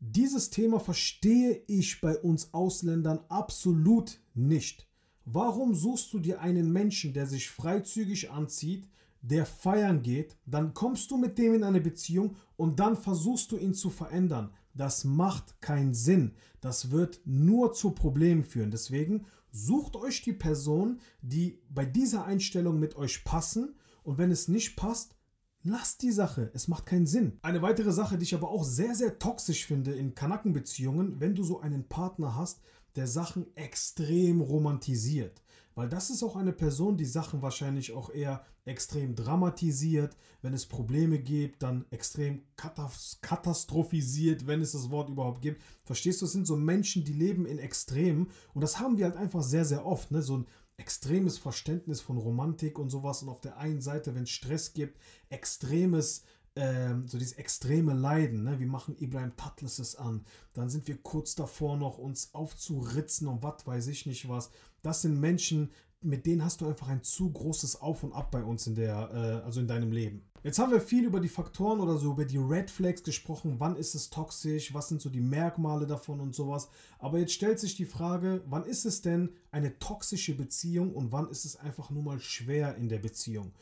dieses 0.00 0.48
Thema 0.50 0.80
verstehe 0.80 1.62
ich 1.66 2.00
bei 2.00 2.18
uns 2.18 2.54
Ausländern 2.54 3.20
absolut 3.28 4.18
nicht. 4.34 4.88
Warum 5.26 5.74
suchst 5.74 6.12
du 6.12 6.18
dir 6.18 6.40
einen 6.40 6.72
Menschen, 6.72 7.12
der 7.12 7.26
sich 7.26 7.50
freizügig 7.50 8.30
anzieht, 8.30 8.88
der 9.22 9.44
feiern 9.44 10.02
geht, 10.02 10.38
dann 10.46 10.72
kommst 10.72 11.10
du 11.10 11.18
mit 11.18 11.36
dem 11.36 11.54
in 11.54 11.64
eine 11.64 11.82
Beziehung 11.82 12.36
und 12.56 12.80
dann 12.80 12.96
versuchst 12.96 13.52
du 13.52 13.58
ihn 13.58 13.74
zu 13.74 13.90
verändern. 13.90 14.50
Das 14.72 15.04
macht 15.04 15.60
keinen 15.60 15.92
Sinn. 15.92 16.32
Das 16.62 16.90
wird 16.90 17.20
nur 17.26 17.74
zu 17.74 17.90
Problemen 17.90 18.44
führen. 18.44 18.70
Deswegen 18.70 19.26
sucht 19.50 19.96
euch 19.96 20.22
die 20.22 20.32
Person, 20.32 21.00
die 21.20 21.60
bei 21.68 21.84
dieser 21.84 22.24
Einstellung 22.24 22.78
mit 22.78 22.96
euch 22.96 23.24
passen 23.24 23.74
und 24.02 24.16
wenn 24.16 24.30
es 24.30 24.48
nicht 24.48 24.76
passt, 24.76 25.14
lasst 25.62 26.02
die 26.02 26.12
Sache. 26.12 26.50
Es 26.54 26.68
macht 26.68 26.86
keinen 26.86 27.06
Sinn. 27.06 27.38
Eine 27.42 27.62
weitere 27.62 27.92
Sache, 27.92 28.18
die 28.18 28.24
ich 28.24 28.34
aber 28.34 28.50
auch 28.50 28.64
sehr, 28.64 28.94
sehr 28.94 29.18
toxisch 29.18 29.66
finde 29.66 29.92
in 29.92 30.14
Kanackenbeziehungen, 30.14 31.20
wenn 31.20 31.34
du 31.34 31.42
so 31.42 31.60
einen 31.60 31.88
Partner 31.88 32.36
hast, 32.36 32.60
der 32.96 33.06
Sachen 33.06 33.46
extrem 33.56 34.40
romantisiert. 34.40 35.42
Weil 35.74 35.88
das 35.88 36.10
ist 36.10 36.22
auch 36.22 36.36
eine 36.36 36.52
Person, 36.52 36.96
die 36.96 37.04
Sachen 37.04 37.42
wahrscheinlich 37.42 37.92
auch 37.92 38.10
eher 38.10 38.44
extrem 38.64 39.14
dramatisiert. 39.14 40.16
Wenn 40.42 40.52
es 40.52 40.66
Probleme 40.66 41.18
gibt, 41.18 41.62
dann 41.62 41.86
extrem 41.90 42.42
katastrophisiert, 42.56 44.46
wenn 44.46 44.60
es 44.60 44.72
das 44.72 44.90
Wort 44.90 45.08
überhaupt 45.08 45.42
gibt. 45.42 45.62
Verstehst 45.84 46.20
du, 46.20 46.26
es 46.26 46.32
sind 46.32 46.46
so 46.46 46.56
Menschen, 46.56 47.04
die 47.04 47.12
leben 47.12 47.46
in 47.46 47.58
Extremen. 47.58 48.30
Und 48.52 48.62
das 48.62 48.78
haben 48.78 48.98
wir 48.98 49.04
halt 49.06 49.16
einfach 49.16 49.42
sehr, 49.42 49.64
sehr 49.64 49.86
oft. 49.86 50.10
Ne? 50.10 50.22
So 50.22 50.38
ein 50.38 50.46
extremes 50.80 51.38
Verständnis 51.38 52.00
von 52.00 52.16
Romantik 52.16 52.78
und 52.78 52.90
sowas. 52.90 53.22
Und 53.22 53.28
auf 53.28 53.40
der 53.40 53.58
einen 53.58 53.80
Seite, 53.80 54.14
wenn 54.14 54.24
es 54.24 54.30
Stress 54.30 54.72
gibt, 54.72 54.98
extremes 55.28 56.24
ähm, 56.56 57.06
so 57.06 57.16
dieses 57.16 57.34
extreme 57.34 57.94
Leiden, 57.94 58.42
ne? 58.42 58.58
wir 58.58 58.66
machen 58.66 58.96
Ibrahim 58.98 59.36
Tatlises 59.36 59.94
an, 59.94 60.24
dann 60.54 60.68
sind 60.68 60.88
wir 60.88 60.96
kurz 61.00 61.36
davor 61.36 61.76
noch 61.76 61.98
uns 61.98 62.34
aufzuritzen 62.34 63.28
und 63.28 63.42
was 63.42 63.66
weiß 63.66 63.86
ich 63.86 64.06
nicht 64.06 64.28
was. 64.28 64.50
Das 64.82 65.02
sind 65.02 65.20
Menschen, 65.20 65.70
mit 66.02 66.26
denen 66.26 66.44
hast 66.44 66.60
du 66.60 66.66
einfach 66.66 66.88
ein 66.88 67.02
zu 67.02 67.30
großes 67.30 67.80
Auf 67.80 68.02
und 68.02 68.12
Ab 68.12 68.30
bei 68.30 68.42
uns 68.42 68.66
in 68.66 68.74
der, 68.74 69.10
äh, 69.12 69.44
also 69.44 69.60
in 69.60 69.68
deinem 69.68 69.92
Leben. 69.92 70.24
Jetzt 70.42 70.58
haben 70.58 70.72
wir 70.72 70.80
viel 70.80 71.04
über 71.04 71.20
die 71.20 71.28
Faktoren 71.28 71.80
oder 71.80 71.98
so 71.98 72.12
über 72.12 72.24
die 72.24 72.38
Red 72.38 72.70
Flags 72.70 73.02
gesprochen. 73.02 73.56
Wann 73.58 73.76
ist 73.76 73.94
es 73.94 74.08
toxisch? 74.08 74.72
Was 74.72 74.88
sind 74.88 75.02
so 75.02 75.10
die 75.10 75.20
Merkmale 75.20 75.86
davon 75.86 76.20
und 76.20 76.34
sowas? 76.34 76.68
Aber 76.98 77.18
jetzt 77.18 77.34
stellt 77.34 77.60
sich 77.60 77.76
die 77.76 77.84
Frage, 77.84 78.42
wann 78.46 78.64
ist 78.64 78.86
es 78.86 79.02
denn 79.02 79.34
eine 79.50 79.78
toxische 79.78 80.34
Beziehung 80.34 80.94
und 80.94 81.12
wann 81.12 81.28
ist 81.28 81.44
es 81.44 81.56
einfach 81.56 81.90
nur 81.90 82.02
mal 82.02 82.20
schwer 82.20 82.76
in 82.76 82.88
der 82.88 83.00
Beziehung? 83.00 83.52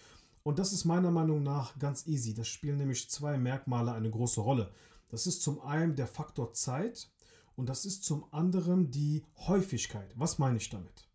Und 0.44 0.60
das 0.60 0.72
ist 0.72 0.84
meiner 0.84 1.10
Meinung 1.10 1.42
nach 1.42 1.76
ganz 1.80 2.06
easy. 2.06 2.32
Das 2.32 2.46
spielen 2.46 2.78
nämlich 2.78 3.10
zwei 3.10 3.36
Merkmale 3.36 3.92
eine 3.92 4.10
große 4.10 4.40
Rolle. 4.40 4.70
Das 5.10 5.26
ist 5.26 5.42
zum 5.42 5.60
einen 5.60 5.96
der 5.96 6.06
Faktor 6.06 6.52
Zeit 6.52 7.10
und 7.56 7.68
das 7.68 7.84
ist 7.84 8.04
zum 8.04 8.24
anderen 8.32 8.92
die 8.92 9.24
Häufigkeit. 9.36 10.12
Was 10.16 10.38
meine 10.38 10.58
ich 10.58 10.70
damit? 10.70 11.07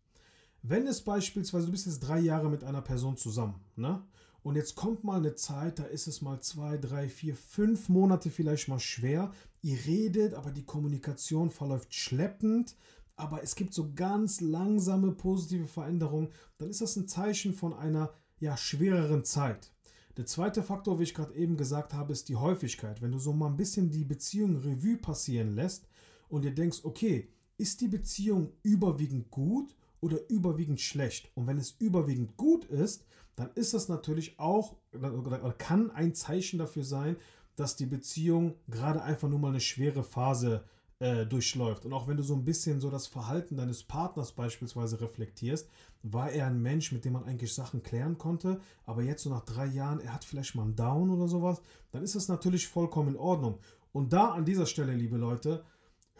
Wenn 0.66 0.86
es 0.86 1.02
beispielsweise, 1.02 1.66
du 1.66 1.72
bist 1.72 1.84
jetzt 1.84 2.00
drei 2.00 2.18
Jahre 2.18 2.48
mit 2.48 2.64
einer 2.64 2.80
Person 2.80 3.18
zusammen, 3.18 3.60
ne? 3.76 4.02
Und 4.42 4.56
jetzt 4.56 4.74
kommt 4.74 5.04
mal 5.04 5.18
eine 5.18 5.34
Zeit, 5.34 5.78
da 5.78 5.84
ist 5.84 6.06
es 6.06 6.22
mal 6.22 6.40
zwei, 6.40 6.78
drei, 6.78 7.10
vier, 7.10 7.34
fünf 7.34 7.90
Monate 7.90 8.30
vielleicht 8.30 8.68
mal 8.68 8.78
schwer. 8.78 9.30
Ihr 9.60 9.78
redet, 9.86 10.32
aber 10.32 10.50
die 10.50 10.64
Kommunikation 10.64 11.50
verläuft 11.50 11.94
schleppend. 11.94 12.76
Aber 13.16 13.42
es 13.42 13.56
gibt 13.56 13.74
so 13.74 13.92
ganz 13.94 14.40
langsame 14.40 15.12
positive 15.12 15.66
Veränderungen. 15.66 16.30
Dann 16.56 16.70
ist 16.70 16.80
das 16.80 16.96
ein 16.96 17.08
Zeichen 17.08 17.52
von 17.52 17.74
einer 17.74 18.12
ja, 18.38 18.56
schwereren 18.56 19.24
Zeit. 19.24 19.70
Der 20.16 20.26
zweite 20.26 20.62
Faktor, 20.62 20.98
wie 20.98 21.04
ich 21.04 21.14
gerade 21.14 21.34
eben 21.34 21.58
gesagt 21.58 21.92
habe, 21.92 22.12
ist 22.12 22.30
die 22.30 22.36
Häufigkeit. 22.36 23.02
Wenn 23.02 23.12
du 23.12 23.18
so 23.18 23.34
mal 23.34 23.48
ein 23.48 23.56
bisschen 23.56 23.90
die 23.90 24.04
Beziehung 24.04 24.56
Revue 24.56 24.96
passieren 24.96 25.54
lässt 25.54 25.88
und 26.28 26.42
dir 26.42 26.54
denkst, 26.54 26.80
okay, 26.84 27.28
ist 27.58 27.82
die 27.82 27.88
Beziehung 27.88 28.52
überwiegend 28.62 29.30
gut 29.30 29.74
oder 30.04 30.18
überwiegend 30.28 30.80
schlecht? 30.80 31.30
Und 31.34 31.46
wenn 31.46 31.58
es 31.58 31.72
überwiegend 31.78 32.36
gut 32.36 32.64
ist, 32.66 33.04
dann 33.36 33.50
ist 33.54 33.74
das 33.74 33.88
natürlich 33.88 34.38
auch 34.38 34.76
oder 34.92 35.52
kann 35.58 35.90
ein 35.90 36.14
Zeichen 36.14 36.58
dafür 36.58 36.84
sein, 36.84 37.16
dass 37.56 37.76
die 37.76 37.86
Beziehung 37.86 38.54
gerade 38.68 39.02
einfach 39.02 39.28
nur 39.28 39.38
mal 39.38 39.48
eine 39.48 39.60
schwere 39.60 40.02
Phase 40.02 40.64
äh, 41.00 41.26
durchläuft. 41.26 41.84
Und 41.84 41.92
auch 41.92 42.06
wenn 42.06 42.16
du 42.16 42.22
so 42.22 42.34
ein 42.34 42.44
bisschen 42.44 42.80
so 42.80 42.90
das 42.90 43.06
Verhalten 43.06 43.56
deines 43.56 43.82
Partners 43.82 44.32
beispielsweise 44.32 45.00
reflektierst, 45.00 45.68
war 46.02 46.30
er 46.30 46.46
ein 46.46 46.60
Mensch, 46.60 46.92
mit 46.92 47.04
dem 47.04 47.14
man 47.14 47.24
eigentlich 47.24 47.54
Sachen 47.54 47.82
klären 47.82 48.18
konnte, 48.18 48.60
aber 48.84 49.02
jetzt 49.02 49.22
so 49.22 49.30
nach 49.30 49.44
drei 49.44 49.66
Jahren, 49.66 50.00
er 50.00 50.14
hat 50.14 50.24
vielleicht 50.24 50.54
mal 50.54 50.62
einen 50.62 50.76
Down 50.76 51.10
oder 51.10 51.28
sowas, 51.28 51.62
dann 51.92 52.02
ist 52.02 52.14
das 52.14 52.28
natürlich 52.28 52.68
vollkommen 52.68 53.10
in 53.10 53.16
Ordnung. 53.16 53.58
Und 53.92 54.12
da 54.12 54.30
an 54.30 54.44
dieser 54.44 54.66
Stelle, 54.66 54.94
liebe 54.94 55.16
Leute, 55.16 55.64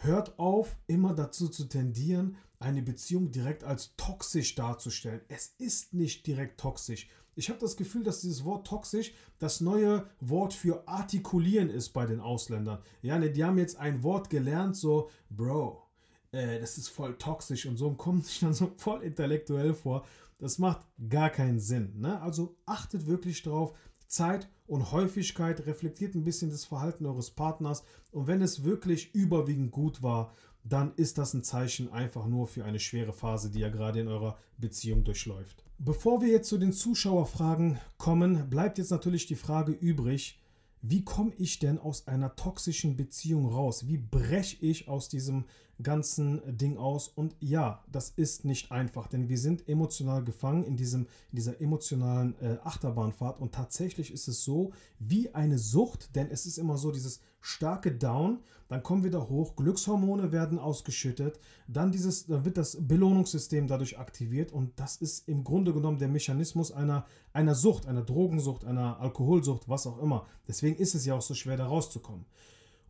hört 0.05 0.38
auf, 0.38 0.77
immer 0.87 1.14
dazu 1.14 1.49
zu 1.49 1.64
tendieren, 1.64 2.37
eine 2.59 2.83
Beziehung 2.83 3.31
direkt 3.31 3.64
als 3.64 3.95
toxisch 3.97 4.55
darzustellen. 4.55 5.21
Es 5.29 5.55
ist 5.59 5.93
nicht 5.93 6.27
direkt 6.27 6.61
toxisch. 6.61 7.09
Ich 7.37 7.49
habe 7.49 7.59
das 7.59 7.77
Gefühl, 7.77 8.05
dass 8.05 8.21
dieses 8.21 8.45
Wort 8.45 8.67
toxisch 8.67 9.12
das 9.38 9.61
neue 9.61 10.09
Wort 10.21 10.55
für 10.55 10.87
artikulieren 10.87 11.69
ist 11.69 11.90
bei 11.90 12.07
den 12.07 12.21
Ausländern. 12.21 12.79
Ja, 13.03 13.19
ne, 13.19 13.31
die 13.31 13.45
haben 13.45 13.59
jetzt 13.59 13.77
ein 13.77 14.03
Wort 14.03 14.31
gelernt, 14.31 14.77
so, 14.77 15.11
Bro, 15.31 15.83
äh, 16.31 16.61
das 16.61 16.79
ist 16.79 16.88
voll 16.88 17.17
toxisch 17.19 17.67
und 17.67 17.77
so 17.77 17.88
und 17.88 17.99
kommt 17.99 18.27
sich 18.27 18.40
dann 18.40 18.55
so 18.55 18.73
voll 18.77 19.03
intellektuell 19.03 19.75
vor. 19.75 20.05
Das 20.38 20.59
macht 20.59 20.87
gar 21.09 21.31
keinen 21.31 21.61
Sinn. 21.61 22.01
Ne? 22.01 22.21
Also 22.21 22.57
achtet 22.67 23.07
wirklich 23.07 23.43
drauf, 23.43 23.73
Zeit 24.07 24.49
und 24.67 24.93
Häufigkeit 24.93 25.67
reflektiert 25.67 26.14
ein 26.14 26.25
bisschen 26.25 26.51
das 26.51 26.64
Verhalten 26.64 27.07
eures 27.07 27.31
Partners 27.31 27.83
und 28.12 28.27
wenn 28.27 28.43
es 28.43 28.64
wirklich 28.64 29.14
überwiegend 29.14 29.73
gut 29.73 30.03
war, 30.03 30.33
dann 30.64 30.95
ist 30.97 31.19
das 31.19 31.35
ein 31.35 31.45
Zeichen 31.45 31.93
einfach 31.93 32.27
nur 32.27 32.47
für 32.47 32.64
eine 32.64 32.81
schwere 32.81 33.12
Phase, 33.12 33.51
die 33.51 33.61
ihr 33.61 33.71
gerade 33.71 34.01
in 34.01 34.09
eurer 34.09 34.38
Beziehung 34.57 35.05
durchläuft. 35.05 35.64
Bevor 35.79 36.23
wir 36.23 36.29
jetzt 36.29 36.49
zu 36.49 36.57
den 36.57 36.73
Zuschauerfragen 36.73 37.79
kommen, 37.99 38.49
bleibt 38.49 38.79
jetzt 38.79 38.90
natürlich 38.90 39.27
die 39.27 39.35
Frage 39.35 39.73
übrig, 39.73 40.40
wie 40.81 41.03
komme 41.03 41.33
ich 41.38 41.59
denn 41.59 41.79
aus 41.79 42.09
einer 42.09 42.37
toxischen 42.37 42.97
Beziehung 42.97 43.47
raus? 43.47 43.87
Wie 43.87 43.97
breche 43.97 44.57
ich 44.64 44.87
aus 44.87 45.09
diesem 45.09 45.45
ganzen 45.83 46.41
Ding 46.57 46.77
aus? 46.77 47.09
Und 47.09 47.35
ja, 47.41 47.83
das 47.91 48.11
ist 48.11 48.45
nicht 48.45 48.71
einfach, 48.73 49.07
denn 49.07 49.29
wir 49.29 49.39
sind 49.39 49.69
emotional 49.69 50.25
gefangen 50.25 50.65
in, 50.65 50.77
diesem, 50.77 51.03
in 51.31 51.37
dieser 51.37 51.61
emotionalen 51.61 52.35
äh, 52.41 52.59
Achterbahnfahrt. 52.63 53.41
Und 53.41 53.53
tatsächlich 53.53 54.13
ist 54.13 54.29
es 54.29 54.45
so 54.45 54.73
wie 54.99 55.35
eine 55.35 55.59
Sucht, 55.59 56.15
denn 56.15 56.31
es 56.31 56.47
ist 56.47 56.59
immer 56.59 56.79
so 56.79 56.93
dieses 56.93 57.21
starke 57.41 57.93
Down, 57.93 58.39
dann 58.69 58.83
kommen 58.83 59.05
wir 59.05 59.11
da 59.11 59.29
hoch, 59.29 59.55
Glückshormone 59.55 60.33
werden 60.33 60.59
ausgeschüttet, 60.59 61.39
dann, 61.69 61.93
dieses, 61.93 62.27
dann 62.27 62.47
wird 62.47 62.57
das 62.57 62.79
Belohnungssystem 62.81 63.69
dadurch 63.69 63.99
aktiviert 63.99 64.51
und 64.51 64.73
das 64.77 64.97
ist 64.97 65.29
im 65.29 65.45
Grunde 65.45 65.75
genommen 65.75 65.99
der 65.99 66.09
Mechanismus 66.09 66.73
einer, 66.73 67.05
einer 67.35 67.55
Sucht, 67.55 67.87
einer 67.87 68.03
Drogensucht, 68.03 68.65
einer 68.65 68.99
Alkoholsucht, 68.99 69.69
was 69.69 69.87
auch 69.87 69.99
immer. 70.01 70.27
Deswegen 70.49 70.77
ist 70.77 70.95
es 70.95 71.05
ja 71.05 71.15
auch 71.15 71.23
so 71.23 71.35
schwer, 71.35 71.59
da 71.59 71.67
rauszukommen. 71.67 72.25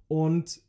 Und 0.07 0.61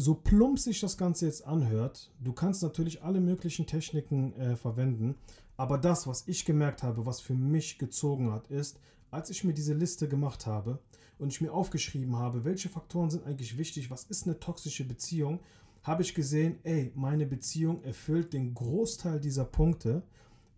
so 0.00 0.14
plump 0.14 0.58
sich 0.58 0.80
das 0.80 0.96
Ganze 0.96 1.26
jetzt 1.26 1.46
anhört, 1.46 2.10
du 2.20 2.32
kannst 2.32 2.62
natürlich 2.62 3.02
alle 3.02 3.20
möglichen 3.20 3.66
Techniken 3.66 4.32
äh, 4.32 4.56
verwenden, 4.56 5.16
aber 5.58 5.76
das, 5.76 6.06
was 6.06 6.26
ich 6.26 6.46
gemerkt 6.46 6.82
habe, 6.82 7.04
was 7.04 7.20
für 7.20 7.34
mich 7.34 7.76
gezogen 7.76 8.32
hat, 8.32 8.46
ist, 8.48 8.80
als 9.10 9.28
ich 9.28 9.44
mir 9.44 9.52
diese 9.52 9.74
Liste 9.74 10.08
gemacht 10.08 10.46
habe 10.46 10.78
und 11.18 11.32
ich 11.32 11.42
mir 11.42 11.52
aufgeschrieben 11.52 12.16
habe, 12.16 12.46
welche 12.46 12.70
Faktoren 12.70 13.10
sind 13.10 13.26
eigentlich 13.26 13.58
wichtig, 13.58 13.90
was 13.90 14.04
ist 14.04 14.26
eine 14.26 14.40
toxische 14.40 14.84
Beziehung, 14.84 15.40
habe 15.82 16.02
ich 16.02 16.14
gesehen, 16.14 16.58
ey, 16.62 16.92
meine 16.94 17.26
Beziehung 17.26 17.82
erfüllt 17.84 18.32
den 18.32 18.54
Großteil 18.54 19.20
dieser 19.20 19.44
Punkte. 19.44 20.02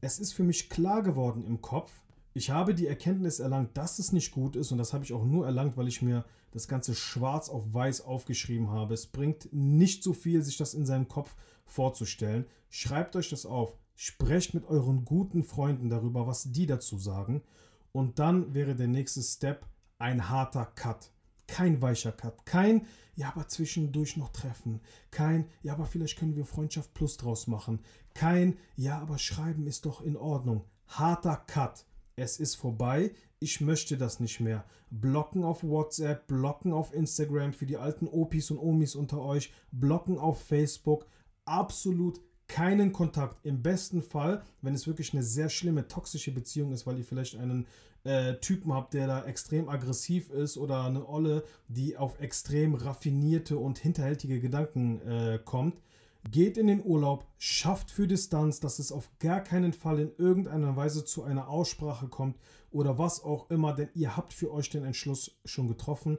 Es 0.00 0.20
ist 0.20 0.32
für 0.32 0.44
mich 0.44 0.68
klar 0.68 1.02
geworden 1.02 1.44
im 1.44 1.60
Kopf. 1.60 1.92
Ich 2.32 2.50
habe 2.50 2.74
die 2.74 2.86
Erkenntnis 2.86 3.40
erlangt, 3.40 3.76
dass 3.76 3.98
es 3.98 4.12
nicht 4.12 4.30
gut 4.30 4.54
ist 4.54 4.70
und 4.70 4.78
das 4.78 4.92
habe 4.92 5.04
ich 5.04 5.12
auch 5.12 5.24
nur 5.24 5.46
erlangt, 5.46 5.76
weil 5.76 5.88
ich 5.88 6.00
mir 6.00 6.24
das 6.52 6.68
Ganze 6.68 6.94
schwarz 6.94 7.48
auf 7.48 7.74
weiß 7.74 8.02
aufgeschrieben 8.02 8.70
habe. 8.70 8.94
Es 8.94 9.06
bringt 9.06 9.48
nicht 9.52 10.02
so 10.02 10.12
viel, 10.12 10.42
sich 10.42 10.56
das 10.56 10.74
in 10.74 10.86
seinem 10.86 11.08
Kopf 11.08 11.34
vorzustellen. 11.66 12.46
Schreibt 12.70 13.16
euch 13.16 13.28
das 13.28 13.46
auf. 13.46 13.74
Sprecht 13.94 14.54
mit 14.54 14.64
euren 14.64 15.04
guten 15.04 15.42
Freunden 15.42 15.90
darüber, 15.90 16.26
was 16.26 16.52
die 16.52 16.66
dazu 16.66 16.98
sagen. 16.98 17.42
Und 17.92 18.18
dann 18.18 18.54
wäre 18.54 18.74
der 18.74 18.88
nächste 18.88 19.22
Step 19.22 19.66
ein 19.98 20.28
harter 20.28 20.66
Cut. 20.66 21.10
Kein 21.46 21.82
weicher 21.82 22.12
Cut. 22.12 22.46
Kein, 22.46 22.86
ja, 23.14 23.28
aber 23.28 23.48
zwischendurch 23.48 24.16
noch 24.16 24.30
treffen. 24.30 24.80
Kein, 25.10 25.48
ja, 25.62 25.74
aber 25.74 25.86
vielleicht 25.86 26.18
können 26.18 26.36
wir 26.36 26.46
Freundschaft 26.46 26.94
Plus 26.94 27.16
draus 27.18 27.46
machen. 27.46 27.80
Kein, 28.14 28.56
ja, 28.76 28.98
aber 28.98 29.18
schreiben 29.18 29.66
ist 29.66 29.84
doch 29.84 30.00
in 30.00 30.16
Ordnung. 30.16 30.64
Harter 30.86 31.36
Cut. 31.36 31.84
Es 32.16 32.38
ist 32.38 32.54
vorbei. 32.54 33.12
Ich 33.42 33.60
möchte 33.60 33.96
das 33.96 34.20
nicht 34.20 34.38
mehr. 34.38 34.64
Blocken 34.92 35.42
auf 35.42 35.64
WhatsApp, 35.64 36.28
blocken 36.28 36.72
auf 36.72 36.94
Instagram 36.94 37.52
für 37.52 37.66
die 37.66 37.76
alten 37.76 38.06
Opis 38.06 38.52
und 38.52 38.58
Omis 38.58 38.94
unter 38.94 39.20
euch, 39.20 39.52
blocken 39.72 40.16
auf 40.16 40.40
Facebook. 40.44 41.06
Absolut 41.44 42.20
keinen 42.46 42.92
Kontakt. 42.92 43.44
Im 43.44 43.60
besten 43.60 44.00
Fall, 44.00 44.42
wenn 44.60 44.74
es 44.74 44.86
wirklich 44.86 45.12
eine 45.12 45.24
sehr 45.24 45.48
schlimme 45.48 45.88
toxische 45.88 46.30
Beziehung 46.30 46.70
ist, 46.70 46.86
weil 46.86 46.98
ihr 46.98 47.04
vielleicht 47.04 47.36
einen 47.36 47.66
äh, 48.04 48.34
Typen 48.34 48.72
habt, 48.72 48.94
der 48.94 49.08
da 49.08 49.24
extrem 49.24 49.68
aggressiv 49.68 50.30
ist 50.30 50.56
oder 50.56 50.84
eine 50.84 51.08
Olle, 51.08 51.42
die 51.66 51.96
auf 51.96 52.20
extrem 52.20 52.76
raffinierte 52.76 53.58
und 53.58 53.80
hinterhältige 53.80 54.38
Gedanken 54.38 55.00
äh, 55.00 55.40
kommt. 55.44 55.80
Geht 56.30 56.56
in 56.56 56.68
den 56.68 56.84
Urlaub, 56.84 57.26
schafft 57.36 57.90
für 57.90 58.06
Distanz, 58.06 58.60
dass 58.60 58.78
es 58.78 58.92
auf 58.92 59.10
gar 59.18 59.40
keinen 59.40 59.72
Fall 59.72 59.98
in 59.98 60.12
irgendeiner 60.18 60.76
Weise 60.76 61.04
zu 61.04 61.24
einer 61.24 61.48
Aussprache 61.48 62.08
kommt 62.08 62.38
oder 62.70 62.96
was 62.96 63.22
auch 63.24 63.50
immer, 63.50 63.72
denn 63.72 63.88
ihr 63.94 64.16
habt 64.16 64.32
für 64.32 64.52
euch 64.52 64.70
den 64.70 64.84
Entschluss 64.84 65.36
schon 65.44 65.66
getroffen. 65.66 66.18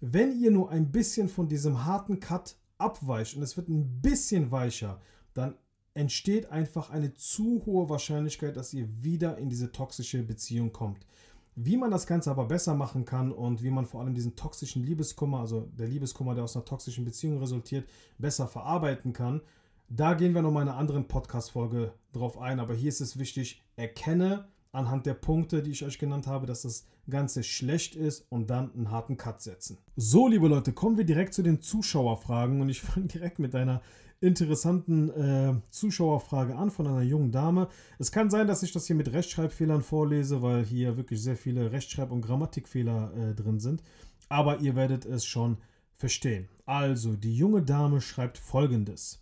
Wenn 0.00 0.40
ihr 0.40 0.50
nur 0.50 0.70
ein 0.70 0.90
bisschen 0.90 1.28
von 1.28 1.48
diesem 1.48 1.84
harten 1.84 2.18
Cut 2.18 2.56
abweicht 2.78 3.36
und 3.36 3.42
es 3.42 3.56
wird 3.56 3.68
ein 3.68 4.00
bisschen 4.00 4.50
weicher, 4.50 5.00
dann 5.34 5.54
entsteht 5.94 6.50
einfach 6.50 6.90
eine 6.90 7.14
zu 7.14 7.62
hohe 7.66 7.88
Wahrscheinlichkeit, 7.88 8.56
dass 8.56 8.72
ihr 8.72 8.88
wieder 9.02 9.38
in 9.38 9.50
diese 9.50 9.70
toxische 9.70 10.22
Beziehung 10.22 10.72
kommt. 10.72 11.06
Wie 11.54 11.76
man 11.76 11.90
das 11.90 12.06
Ganze 12.06 12.30
aber 12.30 12.46
besser 12.46 12.74
machen 12.74 13.04
kann 13.04 13.30
und 13.30 13.62
wie 13.62 13.70
man 13.70 13.84
vor 13.84 14.00
allem 14.00 14.14
diesen 14.14 14.36
toxischen 14.36 14.84
Liebeskummer, 14.84 15.40
also 15.40 15.68
der 15.78 15.86
Liebeskummer, 15.86 16.34
der 16.34 16.44
aus 16.44 16.56
einer 16.56 16.64
toxischen 16.64 17.04
Beziehung 17.04 17.38
resultiert, 17.38 17.86
besser 18.18 18.46
verarbeiten 18.46 19.12
kann, 19.12 19.42
da 19.90 20.14
gehen 20.14 20.34
wir 20.34 20.40
nochmal 20.40 20.62
in 20.62 20.70
einer 20.70 20.78
anderen 20.78 21.06
Podcast-Folge 21.06 21.92
drauf 22.14 22.38
ein. 22.38 22.60
Aber 22.60 22.72
hier 22.72 22.88
ist 22.88 23.02
es 23.02 23.18
wichtig, 23.18 23.60
erkenne 23.76 24.46
anhand 24.72 25.06
der 25.06 25.14
Punkte, 25.14 25.62
die 25.62 25.70
ich 25.70 25.84
euch 25.84 25.98
genannt 25.98 26.26
habe, 26.26 26.46
dass 26.46 26.62
das 26.62 26.86
Ganze 27.08 27.42
schlecht 27.42 27.94
ist 27.94 28.26
und 28.30 28.48
dann 28.50 28.72
einen 28.72 28.90
harten 28.90 29.16
Cut 29.16 29.42
setzen. 29.42 29.78
So, 29.96 30.28
liebe 30.28 30.48
Leute, 30.48 30.72
kommen 30.72 30.96
wir 30.96 31.04
direkt 31.04 31.34
zu 31.34 31.42
den 31.42 31.60
Zuschauerfragen 31.60 32.60
und 32.60 32.68
ich 32.68 32.80
fange 32.80 33.06
direkt 33.06 33.38
mit 33.38 33.54
einer 33.54 33.82
interessanten 34.20 35.10
äh, 35.10 35.54
Zuschauerfrage 35.70 36.54
an 36.54 36.70
von 36.70 36.86
einer 36.86 37.02
jungen 37.02 37.32
Dame. 37.32 37.68
Es 37.98 38.12
kann 38.12 38.30
sein, 38.30 38.46
dass 38.46 38.62
ich 38.62 38.72
das 38.72 38.86
hier 38.86 38.96
mit 38.96 39.12
Rechtschreibfehlern 39.12 39.82
vorlese, 39.82 40.42
weil 40.42 40.64
hier 40.64 40.96
wirklich 40.96 41.20
sehr 41.20 41.36
viele 41.36 41.72
Rechtschreib- 41.72 42.12
und 42.12 42.22
Grammatikfehler 42.22 43.12
äh, 43.14 43.34
drin 43.34 43.58
sind. 43.58 43.82
Aber 44.28 44.60
ihr 44.60 44.76
werdet 44.76 45.04
es 45.04 45.26
schon 45.26 45.58
verstehen. 45.96 46.48
Also, 46.66 47.14
die 47.16 47.36
junge 47.36 47.62
Dame 47.62 48.00
schreibt 48.00 48.38
folgendes. 48.38 49.20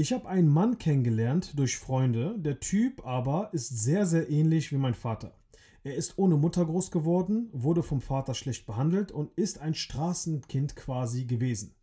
Ich 0.00 0.12
habe 0.12 0.28
einen 0.28 0.46
Mann 0.46 0.78
kennengelernt 0.78 1.58
durch 1.58 1.76
Freunde. 1.76 2.36
Der 2.38 2.60
Typ 2.60 3.04
aber 3.04 3.50
ist 3.52 3.82
sehr, 3.82 4.06
sehr 4.06 4.30
ähnlich 4.30 4.70
wie 4.70 4.76
mein 4.76 4.94
Vater. 4.94 5.34
Er 5.82 5.96
ist 5.96 6.18
ohne 6.18 6.36
Mutter 6.36 6.64
groß 6.64 6.92
geworden, 6.92 7.48
wurde 7.52 7.82
vom 7.82 8.00
Vater 8.00 8.34
schlecht 8.34 8.64
behandelt 8.64 9.10
und 9.10 9.36
ist 9.36 9.58
ein 9.58 9.74
Straßenkind 9.74 10.76
quasi 10.76 11.24
gewesen. 11.24 11.74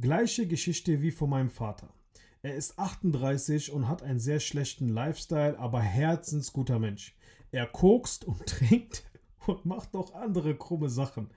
Gleiche 0.00 0.46
Geschichte 0.46 1.02
wie 1.02 1.10
von 1.10 1.28
meinem 1.28 1.50
Vater. 1.50 1.92
Er 2.40 2.54
ist 2.54 2.78
38 2.78 3.72
und 3.72 3.88
hat 3.88 4.02
einen 4.02 4.20
sehr 4.20 4.40
schlechten 4.40 4.88
Lifestyle, 4.88 5.58
aber 5.58 5.82
herzensguter 5.82 6.78
Mensch. 6.78 7.14
Er 7.52 7.66
kokst 7.66 8.24
und 8.24 8.38
trinkt 8.46 9.04
und 9.46 9.66
macht 9.66 9.92
noch 9.92 10.14
andere 10.14 10.56
krumme 10.56 10.88
Sachen. 10.88 11.28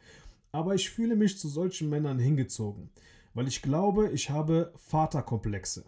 Aber 0.53 0.73
ich 0.73 0.89
fühle 0.89 1.17
mich 1.17 1.38
zu 1.38 1.49
solchen 1.49 1.89
Männern 1.89 2.17
hingezogen, 2.17 2.91
weil 3.33 3.49
ich 3.49 3.62
glaube, 3.62 4.09
ich 4.12 4.29
habe 4.29 4.71
Vaterkomplexe. 4.77 5.83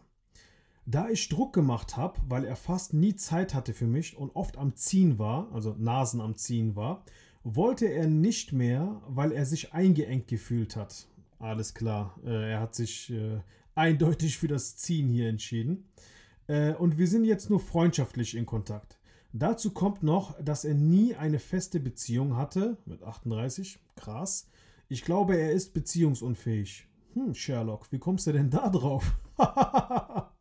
Da 0.87 1.09
ich 1.09 1.29
Druck 1.29 1.53
gemacht 1.53 1.97
habe, 1.97 2.19
weil 2.27 2.45
er 2.45 2.55
fast 2.55 2.93
nie 2.93 3.15
Zeit 3.15 3.55
hatte 3.55 3.73
für 3.73 3.87
mich 3.87 4.17
und 4.17 4.35
oft 4.35 4.57
am 4.57 4.75
Ziehen 4.75 5.17
war, 5.17 5.51
also 5.51 5.75
Nasen 5.79 6.21
am 6.21 6.35
Ziehen 6.35 6.75
war, 6.75 7.03
wollte 7.43 7.87
er 7.87 8.07
nicht 8.07 8.53
mehr, 8.53 9.01
weil 9.07 9.31
er 9.31 9.45
sich 9.45 9.73
eingeengt 9.73 10.27
gefühlt 10.27 10.75
hat. 10.75 11.07
Alles 11.39 11.73
klar, 11.73 12.19
äh, 12.23 12.51
er 12.51 12.59
hat 12.59 12.75
sich 12.75 13.11
äh, 13.11 13.39
eindeutig 13.73 14.37
für 14.37 14.47
das 14.47 14.77
Ziehen 14.77 15.09
hier 15.09 15.27
entschieden. 15.27 15.85
Äh, 16.47 16.73
und 16.73 16.99
wir 16.99 17.07
sind 17.07 17.25
jetzt 17.25 17.49
nur 17.49 17.59
freundschaftlich 17.59 18.35
in 18.35 18.45
Kontakt. 18.45 18.99
Dazu 19.33 19.71
kommt 19.71 20.03
noch, 20.03 20.39
dass 20.41 20.65
er 20.65 20.75
nie 20.75 21.15
eine 21.15 21.39
feste 21.39 21.79
Beziehung 21.79 22.37
hatte, 22.37 22.77
mit 22.85 23.01
38, 23.01 23.79
krass. 23.95 24.49
Ich 24.87 25.03
glaube, 25.03 25.35
er 25.35 25.51
ist 25.51 25.73
beziehungsunfähig. 25.73 26.87
Hm, 27.13 27.33
Sherlock, 27.33 27.91
wie 27.91 27.99
kommst 27.99 28.27
du 28.27 28.33
denn 28.33 28.51
da 28.51 28.69
drauf? 28.69 29.17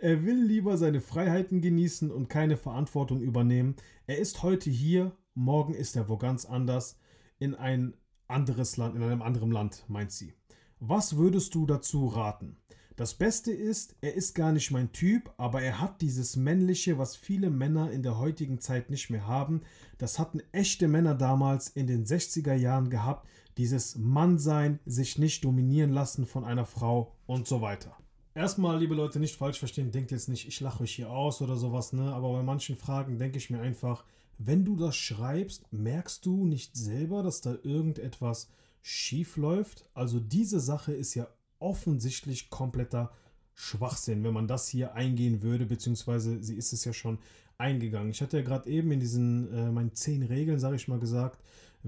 er 0.00 0.24
will 0.24 0.42
lieber 0.42 0.76
seine 0.76 1.00
Freiheiten 1.00 1.60
genießen 1.60 2.10
und 2.10 2.28
keine 2.28 2.56
Verantwortung 2.56 3.20
übernehmen. 3.20 3.76
Er 4.06 4.18
ist 4.18 4.42
heute 4.42 4.70
hier, 4.70 5.16
morgen 5.34 5.74
ist 5.74 5.96
er 5.96 6.08
wo 6.08 6.16
ganz 6.16 6.44
anders, 6.44 6.98
in 7.38 7.54
ein 7.54 7.94
anderes 8.28 8.76
Land, 8.76 8.96
in 8.96 9.02
einem 9.02 9.22
anderen 9.22 9.50
Land, 9.50 9.84
meint 9.88 10.12
sie. 10.12 10.34
Was 10.80 11.16
würdest 11.16 11.54
du 11.54 11.66
dazu 11.66 12.06
raten? 12.06 12.56
Das 12.96 13.12
Beste 13.12 13.52
ist, 13.52 13.94
er 14.00 14.14
ist 14.14 14.34
gar 14.34 14.52
nicht 14.52 14.70
mein 14.70 14.90
Typ, 14.90 15.30
aber 15.36 15.60
er 15.60 15.80
hat 15.80 16.00
dieses 16.00 16.34
Männliche, 16.34 16.96
was 16.96 17.14
viele 17.14 17.50
Männer 17.50 17.90
in 17.90 18.02
der 18.02 18.18
heutigen 18.18 18.58
Zeit 18.58 18.88
nicht 18.88 19.10
mehr 19.10 19.26
haben. 19.26 19.60
Das 19.98 20.18
hatten 20.18 20.40
echte 20.52 20.88
Männer 20.88 21.14
damals 21.14 21.68
in 21.68 21.86
den 21.86 22.06
60er 22.06 22.54
Jahren 22.54 22.88
gehabt. 22.88 23.28
Dieses 23.58 23.96
Mannsein, 23.96 24.80
sich 24.86 25.18
nicht 25.18 25.44
dominieren 25.44 25.92
lassen 25.92 26.24
von 26.24 26.44
einer 26.44 26.64
Frau 26.64 27.12
und 27.26 27.46
so 27.46 27.60
weiter. 27.60 27.94
Erstmal, 28.36 28.78
liebe 28.78 28.94
Leute, 28.94 29.18
nicht 29.18 29.34
falsch 29.34 29.58
verstehen, 29.58 29.92
denkt 29.92 30.10
jetzt 30.10 30.28
nicht, 30.28 30.46
ich 30.46 30.60
lache 30.60 30.82
euch 30.82 30.94
hier 30.94 31.08
aus 31.08 31.40
oder 31.40 31.56
sowas, 31.56 31.94
ne? 31.94 32.12
Aber 32.12 32.34
bei 32.34 32.42
manchen 32.42 32.76
Fragen 32.76 33.18
denke 33.18 33.38
ich 33.38 33.48
mir 33.48 33.62
einfach, 33.62 34.04
wenn 34.36 34.62
du 34.62 34.76
das 34.76 34.94
schreibst, 34.94 35.72
merkst 35.72 36.26
du 36.26 36.44
nicht 36.44 36.76
selber, 36.76 37.22
dass 37.22 37.40
da 37.40 37.56
irgendetwas 37.62 38.50
schief 38.82 39.38
läuft? 39.38 39.88
Also 39.94 40.20
diese 40.20 40.60
Sache 40.60 40.92
ist 40.92 41.14
ja 41.14 41.28
offensichtlich 41.60 42.50
kompletter 42.50 43.10
Schwachsinn, 43.54 44.22
wenn 44.22 44.34
man 44.34 44.48
das 44.48 44.68
hier 44.68 44.92
eingehen 44.92 45.40
würde, 45.40 45.64
beziehungsweise 45.64 46.42
sie 46.42 46.56
ist 46.56 46.74
es 46.74 46.84
ja 46.84 46.92
schon 46.92 47.18
eingegangen. 47.56 48.10
Ich 48.10 48.20
hatte 48.20 48.36
ja 48.36 48.42
gerade 48.42 48.68
eben 48.68 48.92
in 48.92 49.00
diesen 49.00 49.50
äh, 49.50 49.70
meinen 49.70 49.94
zehn 49.94 50.22
Regeln, 50.22 50.60
sage 50.60 50.76
ich 50.76 50.88
mal, 50.88 50.98
gesagt, 50.98 51.40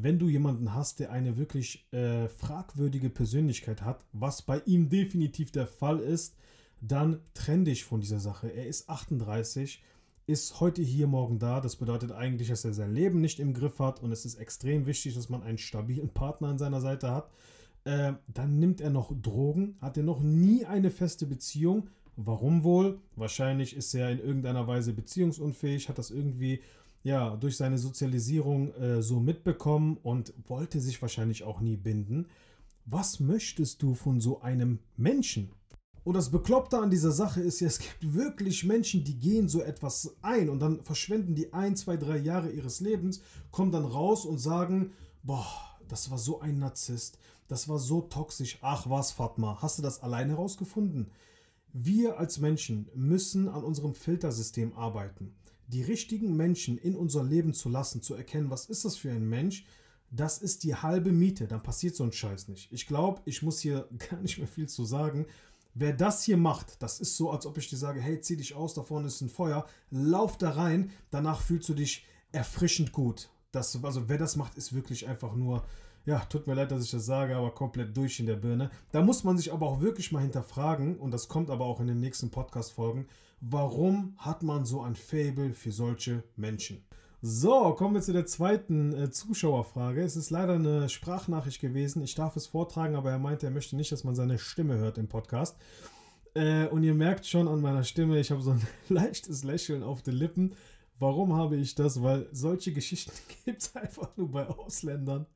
wenn 0.03 0.19
du 0.19 0.29
jemanden 0.29 0.75
hast, 0.75 1.01
der 1.01 1.11
eine 1.11 1.37
wirklich 1.37 1.87
äh, 1.93 2.29
fragwürdige 2.29 3.11
Persönlichkeit 3.11 3.83
hat, 3.83 4.05
was 4.13 4.43
bei 4.43 4.61
ihm 4.65 4.89
definitiv 4.89 5.51
der 5.51 5.67
Fall 5.67 5.99
ist, 6.01 6.37
dann 6.81 7.21
trenn 7.35 7.65
dich 7.65 7.85
von 7.85 8.01
dieser 8.01 8.21
Sache. 8.21 8.49
Er 8.49 8.67
ist 8.67 8.89
38, 8.89 9.83
ist 10.27 10.61
heute 10.61 10.83
hier, 10.83 11.07
morgen 11.07 11.39
da. 11.39 11.61
Das 11.61 11.77
bedeutet 11.77 12.13
eigentlich, 12.13 12.49
dass 12.49 12.65
er 12.65 12.75
sein 12.75 12.95
Leben 12.95 13.21
nicht 13.21 13.41
im 13.41 13.55
Griff 13.55 13.79
hat 13.79 14.01
und 14.03 14.13
es 14.13 14.25
ist 14.25 14.37
extrem 14.37 14.87
wichtig, 14.87 15.15
dass 15.15 15.29
man 15.29 15.43
einen 15.43 15.59
stabilen 15.59 16.11
Partner 16.11 16.49
an 16.49 16.59
seiner 16.59 16.81
Seite 16.81 17.11
hat. 17.11 17.31
Äh, 17.85 18.13
dann 18.29 18.59
nimmt 18.59 18.81
er 18.81 18.91
noch 18.91 19.13
Drogen, 19.21 19.77
hat 19.81 19.97
er 19.97 20.03
noch 20.03 20.21
nie 20.21 20.65
eine 20.67 20.91
feste 20.91 21.27
Beziehung. 21.27 21.89
Warum 22.17 22.63
wohl? 22.63 23.01
Wahrscheinlich 23.17 23.75
ist 23.75 23.95
er 23.95 24.11
in 24.11 24.19
irgendeiner 24.19 24.67
Weise 24.67 24.93
beziehungsunfähig, 24.93 25.89
hat 25.89 25.99
das 25.99 26.11
irgendwie 26.11 26.61
ja 27.03 27.37
durch 27.37 27.57
seine 27.57 27.79
Sozialisierung 27.79 28.73
äh, 28.75 29.03
so 29.03 29.21
mitbekommen 29.21 29.99
und 30.03 30.33
wollte 30.47 30.81
sich 30.81 31.01
wahrscheinlich 31.01 31.45
auch 31.45 31.61
nie 31.61 31.77
binden. 31.77 32.27
Was 32.85 33.21
möchtest 33.21 33.83
du 33.83 33.95
von 33.95 34.21
so 34.21 34.41
einem 34.41 34.79
Menschen? 34.97 35.51
Und 36.05 36.15
das 36.15 36.31
Bekloppte 36.31 36.79
an 36.79 36.91
dieser 36.91 37.13
Sache 37.13 37.43
ist 37.43 37.61
ja, 37.61 37.67
es 37.67 37.79
gibt 37.79 38.15
wirklich 38.15 38.65
Menschen, 38.65 39.05
die 39.05 39.19
gehen 39.19 39.47
so 39.47 39.61
etwas 39.61 40.17
ein 40.23 40.49
und 40.49 40.61
dann 40.61 40.83
verschwenden 40.83 41.35
die 41.35 41.53
ein, 41.53 41.77
zwei, 41.77 41.99
drei 41.99 42.17
Jahre 42.17 42.51
ihres 42.51 42.81
Lebens, 42.81 43.21
kommen 43.51 43.73
dann 43.73 43.85
raus 43.85 44.25
und 44.25 44.39
sagen, 44.39 44.93
boah, 45.23 45.47
das 45.87 46.11
war 46.11 46.17
so 46.17 46.41
ein 46.41 46.59
Narzisst, 46.59 47.19
das 47.47 47.69
war 47.69 47.79
so 47.79 48.01
toxisch. 48.01 48.59
Ach 48.63 48.89
was, 48.89 49.13
Fatma, 49.13 49.59
hast 49.61 49.79
du 49.79 49.83
das 49.83 50.03
alleine 50.03 50.33
herausgefunden? 50.33 51.11
Wir 51.75 52.19
als 52.19 52.39
Menschen 52.39 52.89
müssen 52.95 53.49
an 53.49 53.63
unserem 53.63 53.95
Filtersystem 53.95 54.73
arbeiten. 54.75 55.35
Die 55.69 55.83
richtigen 55.83 56.37
Menschen 56.37 56.79
in 56.79 56.97
unser 56.97 57.23
Leben 57.23 57.55
zu 57.55 57.69
lassen, 57.69 58.03
zu 58.03 58.15
erkennen, 58.15 58.51
was 58.51 58.67
ist 58.67 58.85
das 58.85 58.97
für 58.97 59.11
ein 59.11 59.29
Mensch, 59.29 59.65
das 60.11 60.39
ist 60.39 60.65
die 60.65 60.75
halbe 60.75 61.13
Miete. 61.13 61.47
Dann 61.47 61.63
passiert 61.63 61.95
so 61.95 62.05
ein 62.05 62.13
Scheiß 62.13 62.49
nicht. 62.49 62.73
Ich 62.73 62.87
glaube, 62.87 63.23
ich 63.25 63.43
muss 63.43 63.61
hier 63.61 63.89
gar 64.11 64.21
nicht 64.21 64.39
mehr 64.39 64.49
viel 64.49 64.69
zu 64.69 64.85
sagen. 64.85 65.27
Wer 65.75 65.93
das 65.93 66.25
hier 66.25 66.39
macht, 66.39 66.83
das 66.83 66.99
ist 66.99 67.17
so, 67.17 67.31
als 67.31 67.47
ob 67.47 67.57
ich 67.57 67.69
dir 67.69 67.77
sage, 67.77 68.01
hey, 68.01 68.21
zieh 68.21 68.37
dich 68.37 68.55
aus, 68.55 68.75
da 68.75 68.83
vorne 68.83 69.07
ist 69.07 69.21
ein 69.21 69.29
Feuer, 69.29 69.67
lauf 69.91 70.37
da 70.37 70.51
rein, 70.51 70.91
danach 71.11 71.41
fühlst 71.41 71.69
du 71.69 71.75
dich 71.75 72.05
erfrischend 72.33 72.91
gut. 72.93 73.31
Das, 73.53 73.83
also 73.85 74.09
wer 74.09 74.19
das 74.19 74.35
macht, 74.35 74.57
ist 74.57 74.73
wirklich 74.73 75.07
einfach 75.07 75.37
nur 75.37 75.63
ja, 76.09 76.21
tut 76.21 76.47
mir 76.47 76.55
leid, 76.55 76.71
dass 76.71 76.85
ich 76.85 76.91
das 76.91 77.05
sage, 77.05 77.37
aber 77.37 77.51
komplett 77.51 77.95
durch 77.95 78.19
in 78.19 78.25
der 78.25 78.37
Birne. 78.37 78.71
Da 78.93 79.03
muss 79.03 79.25
man 79.25 79.37
sich 79.37 79.53
aber 79.53 79.67
auch 79.67 79.83
wirklich 79.83 80.11
mal 80.11 80.23
hinterfragen, 80.23 80.97
und 80.97 81.11
das 81.11 81.29
kommt 81.29 81.51
aber 81.51 81.67
auch 81.67 81.81
in 81.81 81.87
den 81.87 82.01
nächsten 82.01 82.31
Podcast-Folgen, 82.31 83.07
warum 83.41 84.15
hat 84.19 84.43
man 84.43 84.65
so 84.65 84.83
ein 84.83 84.97
Fable 84.97 85.53
für 85.53 85.73
solche 85.73 86.25
Menschen? 86.37 86.85
So, 87.21 87.73
kommen 87.73 87.95
wir 87.95 88.01
zu 88.01 88.13
der 88.13 88.27
zweiten 88.27 88.93
äh, 88.93 89.11
Zuschauerfrage. 89.11 90.03
Es 90.03 90.15
ist 90.15 90.31
leider 90.31 90.55
eine 90.55 90.89
Sprachnachricht 90.89 91.61
gewesen. 91.61 92.01
Ich 92.03 92.15
darf 92.15 92.37
es 92.37 92.47
vortragen, 92.47 92.95
aber 92.95 93.11
er 93.11 93.19
meinte, 93.19 93.47
er 93.47 93.51
möchte 93.51 93.75
nicht, 93.75 93.91
dass 93.91 94.05
man 94.05 94.15
seine 94.15 94.39
Stimme 94.39 94.77
hört 94.77 94.99
im 94.99 95.09
Podcast. 95.09 95.57
Äh, 96.35 96.67
und 96.67 96.85
ihr 96.85 96.95
merkt 96.95 97.27
schon 97.27 97.49
an 97.49 97.61
meiner 97.61 97.83
Stimme, 97.83 98.21
ich 98.21 98.31
habe 98.31 98.41
so 98.41 98.53
ein 98.53 98.63
leichtes 98.89 99.43
Lächeln 99.43 99.83
auf 99.83 100.03
den 100.03 100.15
Lippen. 100.15 100.55
Warum 101.01 101.35
habe 101.35 101.57
ich 101.57 101.75
das? 101.75 102.03
Weil 102.05 102.29
solche 102.31 102.73
Geschichten 102.73 103.13
gibt 103.45 103.63
es 103.63 103.75
einfach 103.75 104.17
nur 104.17 104.31
bei 104.31 104.47
Ausländern. 104.47 105.27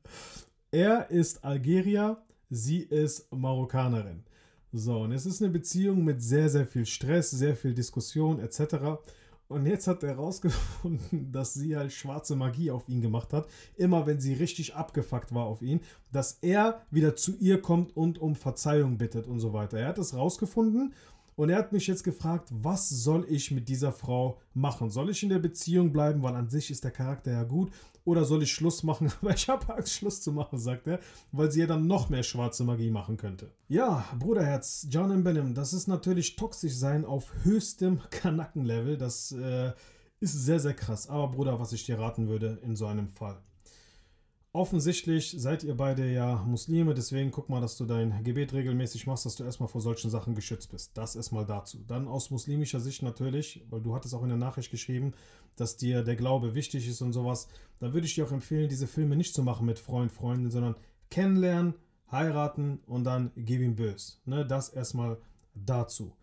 Er 0.71 1.09
ist 1.09 1.43
Algerier, 1.43 2.23
sie 2.49 2.79
ist 2.79 3.29
Marokkanerin. 3.33 4.23
So, 4.75 5.01
und 5.01 5.11
es 5.11 5.27
ist 5.27 5.39
eine 5.39 5.51
Beziehung 5.51 6.03
mit 6.03 6.23
sehr, 6.23 6.49
sehr 6.49 6.65
viel 6.65 6.87
Stress, 6.87 7.29
sehr 7.29 7.55
viel 7.55 7.75
Diskussion 7.75 8.39
etc. 8.39 8.97
Und 9.47 9.67
jetzt 9.67 9.85
hat 9.85 10.01
er 10.01 10.09
herausgefunden, 10.09 11.31
dass 11.31 11.53
sie 11.53 11.77
halt 11.77 11.93
schwarze 11.93 12.35
Magie 12.35 12.71
auf 12.71 12.89
ihn 12.89 12.99
gemacht 12.99 13.33
hat. 13.33 13.47
Immer 13.75 14.07
wenn 14.07 14.19
sie 14.19 14.33
richtig 14.33 14.73
abgefuckt 14.73 15.31
war 15.31 15.45
auf 15.45 15.61
ihn, 15.61 15.81
dass 16.11 16.39
er 16.41 16.81
wieder 16.89 17.15
zu 17.15 17.35
ihr 17.37 17.61
kommt 17.61 17.95
und 17.95 18.17
um 18.17 18.35
Verzeihung 18.35 18.97
bittet 18.97 19.27
und 19.27 19.39
so 19.39 19.53
weiter. 19.53 19.77
Er 19.77 19.89
hat 19.89 19.99
es 19.99 20.15
rausgefunden 20.15 20.95
und 21.35 21.49
er 21.49 21.57
hat 21.57 21.73
mich 21.73 21.87
jetzt 21.87 22.03
gefragt, 22.03 22.49
was 22.51 22.89
soll 22.89 23.25
ich 23.29 23.51
mit 23.51 23.69
dieser 23.69 23.91
Frau 23.91 24.39
machen? 24.53 24.89
Soll 24.89 25.09
ich 25.09 25.23
in 25.23 25.29
der 25.29 25.39
Beziehung 25.39 25.91
bleiben, 25.91 26.21
weil 26.23 26.35
an 26.35 26.49
sich 26.49 26.69
ist 26.69 26.83
der 26.83 26.91
Charakter 26.91 27.31
ja 27.31 27.43
gut? 27.43 27.71
Oder 28.05 28.25
soll 28.25 28.43
ich 28.43 28.53
Schluss 28.53 28.83
machen? 28.83 29.11
Aber 29.21 29.33
ich 29.33 29.47
habe 29.49 29.73
Angst, 29.73 29.93
Schluss 29.93 30.21
zu 30.21 30.31
machen, 30.31 30.59
sagt 30.59 30.87
er, 30.87 30.99
weil 31.31 31.51
sie 31.51 31.61
ja 31.61 31.67
dann 31.67 31.87
noch 31.87 32.09
mehr 32.09 32.23
schwarze 32.23 32.63
Magie 32.63 32.91
machen 32.91 33.17
könnte. 33.17 33.51
Ja, 33.67 34.05
Bruderherz, 34.19 34.87
John 34.89 35.11
M. 35.11 35.23
Benham, 35.23 35.53
das 35.53 35.73
ist 35.73 35.87
natürlich 35.87 36.35
toxisch 36.35 36.75
sein 36.75 37.05
auf 37.05 37.31
höchstem 37.43 37.99
Kanackenlevel. 38.09 38.97
Das 38.97 39.31
äh, 39.31 39.71
ist 40.19 40.45
sehr, 40.45 40.59
sehr 40.59 40.73
krass. 40.73 41.07
Aber 41.07 41.29
Bruder, 41.29 41.59
was 41.59 41.73
ich 41.73 41.85
dir 41.85 41.99
raten 41.99 42.27
würde 42.27 42.59
in 42.63 42.75
so 42.75 42.85
einem 42.85 43.07
Fall. 43.07 43.41
Offensichtlich 44.55 45.33
seid 45.35 45.63
ihr 45.63 45.75
beide 45.75 46.07
ja 46.13 46.35
Muslime, 46.45 46.93
deswegen 46.93 47.31
guck 47.31 47.49
mal, 47.49 47.59
dass 47.59 47.75
du 47.75 47.85
dein 47.85 48.23
Gebet 48.23 48.53
regelmäßig 48.53 49.07
machst, 49.07 49.25
dass 49.25 49.35
du 49.35 49.43
erstmal 49.43 49.67
vor 49.67 49.81
solchen 49.81 50.11
Sachen 50.11 50.35
geschützt 50.35 50.69
bist. 50.69 50.95
Das 50.95 51.15
erstmal 51.15 51.43
dazu. 51.43 51.83
Dann 51.87 52.07
aus 52.07 52.29
muslimischer 52.29 52.79
Sicht 52.79 53.01
natürlich, 53.01 53.65
weil 53.71 53.81
du 53.81 53.95
hattest 53.95 54.13
auch 54.13 54.21
in 54.21 54.29
der 54.29 54.37
Nachricht 54.37 54.69
geschrieben, 54.69 55.13
dass 55.55 55.75
dir 55.75 56.03
der 56.03 56.15
Glaube 56.15 56.53
wichtig 56.53 56.87
ist 56.87 57.01
und 57.01 57.13
sowas. 57.13 57.47
Da 57.79 57.95
würde 57.95 58.05
ich 58.05 58.13
dir 58.13 58.27
auch 58.27 58.31
empfehlen, 58.31 58.69
diese 58.69 58.85
Filme 58.85 59.15
nicht 59.15 59.33
zu 59.33 59.41
machen 59.41 59.65
mit 59.65 59.79
Freund, 59.79 60.11
Freundin, 60.11 60.51
sondern 60.51 60.75
kennenlernen, 61.09 61.73
heiraten 62.11 62.79
und 62.85 63.05
dann 63.05 63.31
gib 63.35 63.59
ihm 63.59 63.75
bös. 63.75 64.21
Ne, 64.25 64.45
das 64.45 64.69
erstmal 64.69 65.17
dazu. 65.55 66.13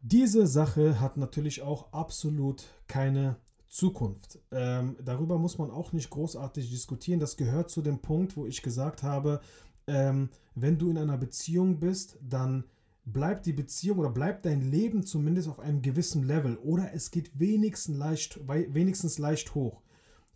Diese 0.00 0.48
Sache 0.48 1.00
hat 1.00 1.16
natürlich 1.16 1.62
auch 1.62 1.92
absolut 1.92 2.64
keine 2.88 3.36
Zukunft. 3.76 4.38
Ähm, 4.52 4.96
darüber 5.04 5.38
muss 5.38 5.58
man 5.58 5.70
auch 5.70 5.92
nicht 5.92 6.08
großartig 6.08 6.70
diskutieren. 6.70 7.20
Das 7.20 7.36
gehört 7.36 7.70
zu 7.70 7.82
dem 7.82 7.98
Punkt, 7.98 8.34
wo 8.34 8.46
ich 8.46 8.62
gesagt 8.62 9.02
habe, 9.02 9.40
ähm, 9.86 10.30
wenn 10.54 10.78
du 10.78 10.88
in 10.88 10.96
einer 10.96 11.18
Beziehung 11.18 11.78
bist, 11.78 12.18
dann 12.26 12.64
bleibt 13.04 13.44
die 13.44 13.52
Beziehung 13.52 13.98
oder 13.98 14.08
bleibt 14.08 14.46
dein 14.46 14.62
Leben 14.62 15.04
zumindest 15.04 15.48
auf 15.48 15.60
einem 15.60 15.82
gewissen 15.82 16.22
Level 16.22 16.56
oder 16.56 16.94
es 16.94 17.10
geht 17.10 17.38
wenigstens 17.38 17.98
leicht, 17.98 18.40
wenigstens 18.48 19.18
leicht 19.18 19.54
hoch. 19.54 19.82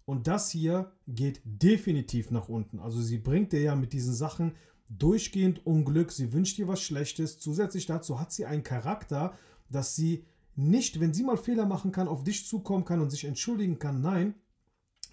Und 0.05 0.27
das 0.27 0.51
hier 0.51 0.93
geht 1.09 1.41
definitiv 1.45 2.31
nach 2.31 2.51
unten. 2.51 2.79
Also 2.79 3.01
sie 3.01 3.19
bringt 3.19 3.53
dir 3.53 3.63
ja 3.63 3.75
mit 3.75 3.95
diesen 3.95 4.13
Sachen 4.13 4.53
durchgehend 4.91 5.65
Unglück, 5.65 6.13
sie 6.13 6.35
wünscht 6.35 6.59
dir 6.59 6.69
was 6.69 6.83
Schlechtes. 6.83 7.39
Zusätzlich 7.39 7.87
dazu 7.87 8.21
hat 8.21 8.33
sie 8.33 8.45
einen 8.45 8.65
Charakter, 8.65 9.33
dass 9.71 9.97
sie 9.97 10.25
nicht, 10.69 11.01
wenn 11.01 11.15
sie 11.15 11.23
mal 11.23 11.37
Fehler 11.37 11.67
machen 11.67 11.93
kann, 11.93 12.09
auf 12.09 12.25
dich 12.25 12.47
zukommen 12.47 12.85
kann 12.85 13.01
und 13.01 13.11
sich 13.11 13.25
entschuldigen 13.25 13.79
kann. 13.79 14.01
Nein, 14.01 14.35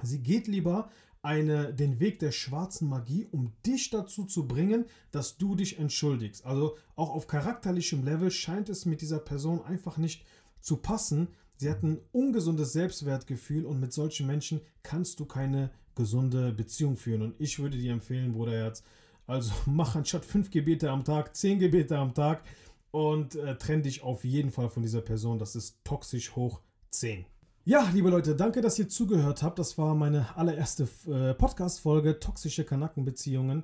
sie 0.04 0.22
geht 0.22 0.48
lieber 0.48 0.90
eine, 1.22 1.74
den 1.74 2.00
Weg 2.00 2.20
der 2.20 2.32
schwarzen 2.32 2.88
Magie, 2.88 3.28
um 3.32 3.54
dich 3.66 3.90
dazu 3.90 4.26
zu 4.26 4.48
bringen, 4.48 4.86
dass 5.12 5.38
du 5.38 5.56
dich 5.56 5.80
entschuldigst. 5.80 6.46
Also 6.46 6.78
auch 6.96 7.10
auf 7.10 7.28
charakterlichem 7.28 8.04
Level 8.04 8.32
scheint 8.32 8.70
es 8.70 8.86
mit 8.86 9.02
dieser 9.02 9.20
Person 9.20 9.64
einfach 9.64 9.98
nicht 9.98 10.26
zu 10.62 10.78
passen. 10.78 11.30
Sie 11.58 11.70
hat 11.70 11.84
ein 11.84 12.00
ungesundes 12.12 12.72
Selbstwertgefühl 12.74 13.66
und 13.66 13.80
mit 13.80 13.92
solchen 13.92 14.28
Menschen 14.28 14.62
kannst 14.84 15.20
du 15.20 15.26
keine 15.26 15.72
gesunde 15.96 16.52
Beziehung 16.52 16.96
führen. 16.96 17.24
Und 17.24 17.36
ich 17.40 17.60
würde 17.60 17.78
dir 17.78 17.92
empfehlen, 17.92 18.34
Bruderherz, 18.34 18.84
also 19.26 19.52
mach 19.66 19.96
anstatt 19.96 20.24
fünf 20.24 20.50
Gebete 20.50 20.90
am 20.90 21.04
Tag, 21.04 21.36
zehn 21.36 21.60
Gebete 21.60 21.98
am 21.98 22.14
Tag 22.14 22.44
und 22.92 23.36
äh, 23.36 23.58
trenn 23.58 23.84
dich 23.84 24.04
auf 24.04 24.24
jeden 24.24 24.52
Fall 24.52 24.70
von 24.70 24.84
dieser 24.84 25.02
Person. 25.02 25.40
Das 25.40 25.56
ist 25.56 25.84
toxisch 25.84 26.36
hoch 26.36 26.62
10. 26.92 27.26
Ja, 27.66 27.90
liebe 27.94 28.10
Leute, 28.10 28.36
danke, 28.36 28.62
dass 28.62 28.80
ihr 28.80 28.88
zugehört 28.88 29.44
habt. 29.44 29.60
Das 29.60 29.78
war 29.78 29.94
meine 29.94 30.38
allererste 30.38 30.88
äh, 31.08 31.34
Podcast-Folge 31.34 32.20
Toxische 32.20 32.64
Kanackenbeziehungen. 32.64 33.64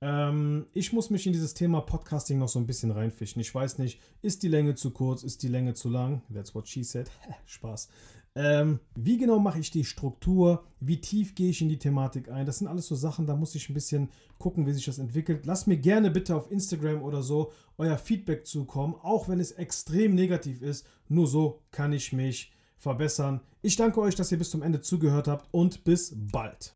Ähm, 0.00 0.66
ich 0.72 0.92
muss 0.92 1.10
mich 1.10 1.26
in 1.26 1.32
dieses 1.32 1.54
Thema 1.54 1.80
Podcasting 1.82 2.38
noch 2.38 2.48
so 2.48 2.58
ein 2.58 2.66
bisschen 2.66 2.90
reinfischen. 2.90 3.40
Ich 3.40 3.54
weiß 3.54 3.78
nicht, 3.78 4.00
ist 4.20 4.42
die 4.42 4.48
Länge 4.48 4.74
zu 4.74 4.90
kurz, 4.90 5.22
ist 5.22 5.42
die 5.42 5.48
Länge 5.48 5.74
zu 5.74 5.90
lang? 5.90 6.22
That's 6.32 6.54
what 6.54 6.66
she 6.66 6.82
said. 6.82 7.10
Spaß. 7.46 7.88
Ähm, 8.34 8.80
wie 8.94 9.18
genau 9.18 9.38
mache 9.38 9.58
ich 9.60 9.70
die 9.70 9.84
Struktur? 9.84 10.64
Wie 10.80 11.00
tief 11.00 11.34
gehe 11.34 11.50
ich 11.50 11.60
in 11.60 11.68
die 11.68 11.78
Thematik 11.78 12.30
ein? 12.30 12.46
Das 12.46 12.58
sind 12.58 12.66
alles 12.66 12.86
so 12.86 12.94
Sachen, 12.94 13.26
da 13.26 13.36
muss 13.36 13.54
ich 13.54 13.68
ein 13.68 13.74
bisschen 13.74 14.08
gucken, 14.38 14.66
wie 14.66 14.72
sich 14.72 14.86
das 14.86 14.98
entwickelt. 14.98 15.44
Lasst 15.44 15.66
mir 15.66 15.76
gerne 15.76 16.10
bitte 16.10 16.34
auf 16.34 16.50
Instagram 16.50 17.02
oder 17.02 17.22
so 17.22 17.52
euer 17.76 17.98
Feedback 17.98 18.46
zukommen, 18.46 18.94
auch 19.02 19.28
wenn 19.28 19.40
es 19.40 19.52
extrem 19.52 20.14
negativ 20.14 20.62
ist. 20.62 20.86
Nur 21.08 21.26
so 21.26 21.60
kann 21.70 21.92
ich 21.92 22.12
mich 22.12 22.52
verbessern. 22.78 23.40
Ich 23.60 23.76
danke 23.76 24.00
euch, 24.00 24.14
dass 24.14 24.32
ihr 24.32 24.38
bis 24.38 24.50
zum 24.50 24.62
Ende 24.62 24.80
zugehört 24.80 25.28
habt 25.28 25.48
und 25.52 25.84
bis 25.84 26.14
bald. 26.16 26.74